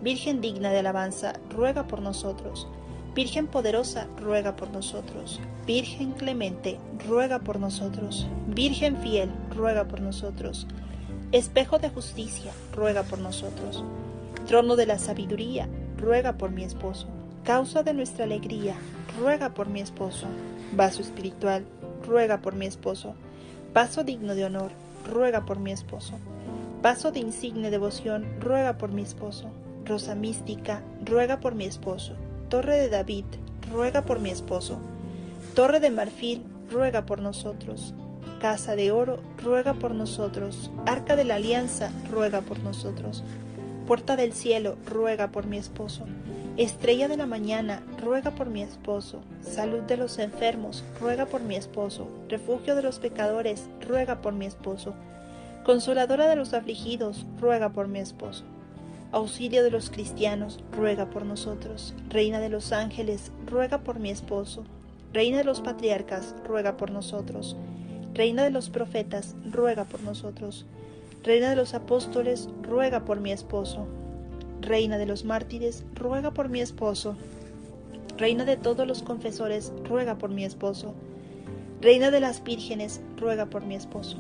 Virgen 0.00 0.40
digna 0.40 0.70
de 0.70 0.78
alabanza, 0.78 1.34
ruega 1.50 1.86
por 1.86 2.00
nosotros. 2.00 2.66
Virgen 3.14 3.46
poderosa, 3.46 4.06
ruega 4.18 4.56
por 4.56 4.70
nosotros. 4.70 5.40
Virgen 5.66 6.12
clemente, 6.12 6.78
ruega 7.06 7.38
por 7.40 7.60
nosotros. 7.60 8.26
Virgen 8.46 8.96
fiel, 8.96 9.30
ruega 9.54 9.86
por 9.86 10.00
nosotros. 10.00 10.66
Espejo 11.32 11.78
de 11.78 11.90
justicia, 11.90 12.52
ruega 12.74 13.02
por 13.02 13.18
nosotros. 13.18 13.84
Trono 14.46 14.76
de 14.76 14.86
la 14.86 14.98
sabiduría, 14.98 15.68
ruega 15.98 16.38
por 16.38 16.50
mi 16.50 16.64
esposo. 16.64 17.08
Causa 17.44 17.82
de 17.82 17.92
nuestra 17.92 18.24
alegría, 18.24 18.76
ruega 19.20 19.52
por 19.52 19.68
mi 19.68 19.80
esposo. 19.80 20.28
Vaso 20.72 21.02
espiritual, 21.02 21.66
ruega 22.06 22.40
por 22.40 22.54
mi 22.54 22.64
esposo. 22.64 23.14
Vaso 23.76 24.04
digno 24.04 24.34
de 24.34 24.46
honor, 24.46 24.70
ruega 25.04 25.44
por 25.44 25.58
mi 25.58 25.70
esposo. 25.70 26.14
Vaso 26.80 27.12
de 27.12 27.20
insigne 27.20 27.70
devoción, 27.70 28.24
ruega 28.40 28.78
por 28.78 28.90
mi 28.90 29.02
esposo. 29.02 29.50
Rosa 29.84 30.14
mística, 30.14 30.80
ruega 31.04 31.40
por 31.40 31.54
mi 31.54 31.66
esposo. 31.66 32.14
Torre 32.48 32.78
de 32.78 32.88
David, 32.88 33.26
ruega 33.70 34.00
por 34.00 34.18
mi 34.18 34.30
esposo. 34.30 34.78
Torre 35.54 35.78
de 35.78 35.90
marfil, 35.90 36.42
ruega 36.70 37.04
por 37.04 37.20
nosotros. 37.20 37.92
Casa 38.40 38.76
de 38.76 38.92
oro, 38.92 39.20
ruega 39.44 39.74
por 39.74 39.94
nosotros. 39.94 40.70
Arca 40.86 41.14
de 41.14 41.24
la 41.24 41.34
alianza, 41.34 41.90
ruega 42.10 42.40
por 42.40 42.58
nosotros. 42.60 43.24
Puerta 43.86 44.16
del 44.16 44.32
cielo, 44.32 44.78
ruega 44.86 45.28
por 45.28 45.46
mi 45.46 45.58
esposo. 45.58 46.06
Estrella 46.56 47.06
de 47.06 47.18
la 47.18 47.26
mañana, 47.26 47.82
ruega 48.02 48.30
por 48.30 48.48
mi 48.48 48.62
esposo. 48.62 49.20
Salud 49.42 49.82
de 49.82 49.98
los 49.98 50.18
enfermos, 50.18 50.84
ruega 50.98 51.26
por 51.26 51.42
mi 51.42 51.54
esposo. 51.54 52.08
Refugio 52.30 52.74
de 52.74 52.80
los 52.80 52.98
pecadores, 52.98 53.68
ruega 53.86 54.22
por 54.22 54.32
mi 54.32 54.46
esposo. 54.46 54.94
Consoladora 55.66 56.26
de 56.28 56.36
los 56.36 56.54
afligidos, 56.54 57.26
ruega 57.38 57.68
por 57.74 57.88
mi 57.88 57.98
esposo. 57.98 58.44
Auxilio 59.12 59.62
de 59.64 59.70
los 59.70 59.90
cristianos, 59.90 60.58
ruega 60.72 61.10
por 61.10 61.26
nosotros. 61.26 61.92
Reina 62.08 62.40
de 62.40 62.48
los 62.48 62.72
ángeles, 62.72 63.32
ruega 63.44 63.82
por 63.82 63.98
mi 63.98 64.08
esposo. 64.08 64.64
Reina 65.12 65.36
de 65.36 65.44
los 65.44 65.60
patriarcas, 65.60 66.34
ruega 66.42 66.78
por 66.78 66.90
nosotros. 66.90 67.54
Reina 68.14 68.44
de 68.44 68.50
los 68.50 68.70
profetas, 68.70 69.36
ruega 69.52 69.84
por 69.84 70.02
nosotros. 70.02 70.64
Reina 71.22 71.50
de 71.50 71.56
los 71.56 71.74
apóstoles, 71.74 72.48
ruega 72.62 73.04
por 73.04 73.20
mi 73.20 73.30
esposo. 73.30 73.86
Reina 74.60 74.98
de 74.98 75.06
los 75.06 75.24
mártires, 75.24 75.84
ruega 75.94 76.32
por 76.32 76.48
mi 76.48 76.60
esposo. 76.60 77.16
Reina 78.18 78.44
de 78.44 78.56
todos 78.56 78.86
los 78.86 79.02
confesores, 79.02 79.72
ruega 79.84 80.16
por 80.16 80.30
mi 80.30 80.44
esposo. 80.44 80.94
Reina 81.80 82.10
de 82.10 82.20
las 82.20 82.42
vírgenes, 82.42 83.00
ruega 83.18 83.46
por 83.46 83.64
mi 83.64 83.74
esposo. 83.74 84.16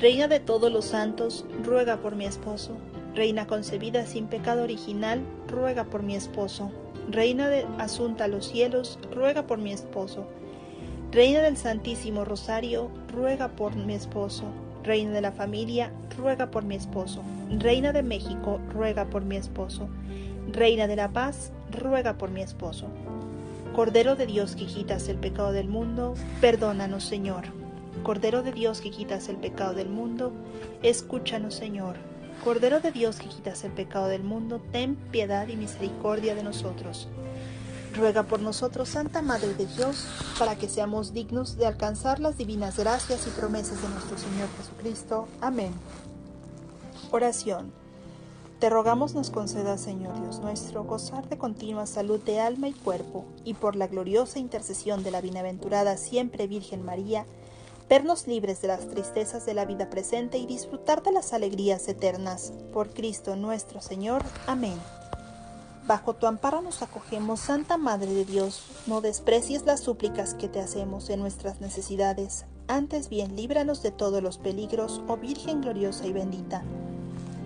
Reina 0.00 0.26
de 0.26 0.40
todos 0.40 0.72
los 0.72 0.86
santos, 0.86 1.44
ruega 1.62 1.98
por 1.98 2.16
mi 2.16 2.24
esposo. 2.24 2.76
Reina 3.14 3.46
concebida 3.46 4.04
sin 4.06 4.26
pecado 4.26 4.64
original, 4.64 5.20
ruega 5.46 5.84
por 5.84 6.02
mi 6.02 6.16
esposo. 6.16 6.72
Reina 7.08 7.48
de 7.48 7.66
Asunta 7.78 8.24
a 8.24 8.28
los 8.28 8.48
cielos, 8.48 8.98
ruega 9.14 9.46
por 9.46 9.58
mi 9.58 9.72
esposo. 9.72 10.26
Reina 11.12 11.40
del 11.40 11.56
Santísimo 11.56 12.24
Rosario, 12.24 12.90
ruega 13.08 13.48
por 13.48 13.76
mi 13.76 13.94
esposo. 13.94 14.44
Reina 14.82 15.12
de 15.12 15.20
la 15.20 15.32
familia, 15.32 15.92
ruega 16.16 16.50
por 16.50 16.64
mi 16.64 16.74
esposo. 16.74 17.22
Reina 17.58 17.92
de 17.92 18.02
México, 18.02 18.60
ruega 18.72 19.04
por 19.04 19.22
mi 19.24 19.36
esposo. 19.36 19.88
Reina 20.50 20.86
de 20.86 20.96
la 20.96 21.08
paz, 21.12 21.52
ruega 21.70 22.18
por 22.18 22.30
mi 22.30 22.42
esposo. 22.42 22.88
Cordero 23.74 24.16
de 24.16 24.26
Dios 24.26 24.54
que 24.56 24.66
quitas 24.66 25.08
el 25.08 25.16
pecado 25.16 25.52
del 25.52 25.68
mundo, 25.68 26.14
perdónanos 26.40 27.04
Señor. 27.04 27.44
Cordero 28.02 28.42
de 28.42 28.52
Dios 28.52 28.80
que 28.80 28.90
quitas 28.90 29.28
el 29.28 29.36
pecado 29.36 29.72
del 29.72 29.88
mundo, 29.88 30.32
escúchanos 30.82 31.54
Señor. 31.54 31.96
Cordero 32.44 32.80
de 32.80 32.90
Dios 32.90 33.18
que 33.18 33.28
quitas 33.28 33.62
el 33.64 33.70
pecado 33.70 34.08
del 34.08 34.24
mundo, 34.24 34.60
ten 34.72 34.96
piedad 34.96 35.46
y 35.48 35.56
misericordia 35.56 36.34
de 36.34 36.42
nosotros. 36.42 37.08
Ruega 37.94 38.22
por 38.22 38.40
nosotros, 38.40 38.88
Santa 38.88 39.20
Madre 39.20 39.54
de 39.54 39.66
Dios, 39.66 40.06
para 40.38 40.56
que 40.56 40.68
seamos 40.68 41.12
dignos 41.12 41.56
de 41.56 41.66
alcanzar 41.66 42.20
las 42.20 42.38
divinas 42.38 42.78
gracias 42.78 43.26
y 43.26 43.30
promesas 43.30 43.82
de 43.82 43.88
nuestro 43.88 44.16
Señor 44.16 44.48
Jesucristo. 44.56 45.28
Amén. 45.40 45.72
Oración. 47.10 47.72
Te 48.58 48.70
rogamos 48.70 49.14
nos 49.14 49.30
conceda, 49.30 49.76
Señor 49.76 50.18
Dios 50.20 50.38
nuestro, 50.38 50.84
gozar 50.84 51.28
de 51.28 51.36
continua 51.36 51.84
salud 51.84 52.20
de 52.20 52.40
alma 52.40 52.68
y 52.68 52.72
cuerpo, 52.72 53.26
y 53.44 53.54
por 53.54 53.76
la 53.76 53.88
gloriosa 53.88 54.38
intercesión 54.38 55.02
de 55.02 55.10
la 55.10 55.20
bienaventurada 55.20 55.96
siempre 55.96 56.46
Virgen 56.46 56.84
María, 56.84 57.26
vernos 57.90 58.26
libres 58.26 58.62
de 58.62 58.68
las 58.68 58.88
tristezas 58.88 59.44
de 59.44 59.54
la 59.54 59.64
vida 59.64 59.90
presente 59.90 60.38
y 60.38 60.46
disfrutar 60.46 61.02
de 61.02 61.12
las 61.12 61.32
alegrías 61.32 61.86
eternas. 61.88 62.52
Por 62.72 62.90
Cristo 62.94 63.36
nuestro 63.36 63.82
Señor. 63.82 64.22
Amén. 64.46 64.78
Bajo 65.92 66.14
tu 66.14 66.26
amparo 66.26 66.62
nos 66.62 66.80
acogemos, 66.80 67.38
Santa 67.38 67.76
Madre 67.76 68.14
de 68.14 68.24
Dios. 68.24 68.62
No 68.86 69.02
desprecies 69.02 69.66
las 69.66 69.80
súplicas 69.80 70.32
que 70.32 70.48
te 70.48 70.58
hacemos 70.58 71.10
en 71.10 71.20
nuestras 71.20 71.60
necesidades. 71.60 72.46
Antes 72.66 73.10
bien, 73.10 73.36
líbranos 73.36 73.82
de 73.82 73.90
todos 73.90 74.22
los 74.22 74.38
peligros, 74.38 75.02
oh 75.06 75.18
Virgen 75.18 75.60
gloriosa 75.60 76.06
y 76.06 76.14
bendita. 76.14 76.62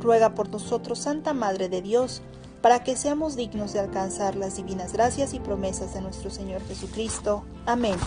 Ruega 0.01 0.37
por 0.37 0.49
nosotros, 0.49 1.01
Santa 1.01 1.33
Madre 1.33 1.69
de 1.69 1.83
Dios, 1.83 2.23
para 2.63 2.85
que 2.85 2.95
seamos 2.95 3.35
dignos 3.35 3.73
de 3.73 3.81
alcanzar 3.81 4.37
las 4.37 4.59
divinas 4.59 4.93
gracias 4.93 5.35
y 5.35 5.41
promesas 5.41 5.93
de 5.95 6.03
nuestro 6.03 6.31
Señor 6.31 6.63
Jesucristo. 6.69 7.43
Amén. 7.67 7.99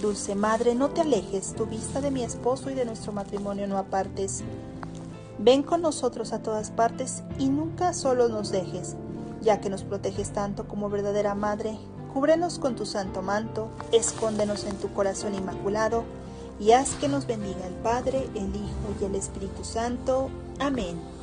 Dulce 0.00 0.36
Madre, 0.36 0.76
no 0.76 0.90
te 0.90 1.00
alejes, 1.00 1.52
tu 1.56 1.66
vista 1.66 2.00
de 2.00 2.12
mi 2.12 2.22
esposo 2.22 2.70
y 2.70 2.74
de 2.74 2.84
nuestro 2.84 3.10
matrimonio 3.10 3.66
no 3.66 3.76
apartes. 3.76 4.44
Ven 5.38 5.64
con 5.64 5.82
nosotros 5.82 6.32
a 6.32 6.42
todas 6.42 6.70
partes 6.70 7.24
y 7.40 7.48
nunca 7.48 7.92
solo 7.92 8.28
nos 8.28 8.52
dejes, 8.52 8.96
ya 9.46 9.60
que 9.60 9.70
nos 9.70 9.84
proteges 9.84 10.32
tanto 10.32 10.66
como 10.66 10.90
verdadera 10.90 11.34
Madre. 11.34 11.78
Cúbrenos 12.12 12.58
con 12.58 12.74
tu 12.74 12.84
santo 12.84 13.22
manto, 13.22 13.70
escóndenos 13.92 14.64
en 14.64 14.76
tu 14.76 14.92
corazón 14.92 15.34
inmaculado, 15.34 16.04
y 16.58 16.72
haz 16.72 16.94
que 16.94 17.08
nos 17.08 17.26
bendiga 17.26 17.66
el 17.66 17.74
Padre, 17.74 18.28
el 18.34 18.54
Hijo 18.56 18.94
y 19.00 19.04
el 19.04 19.14
Espíritu 19.14 19.62
Santo. 19.62 20.30
Amén. 20.58 21.15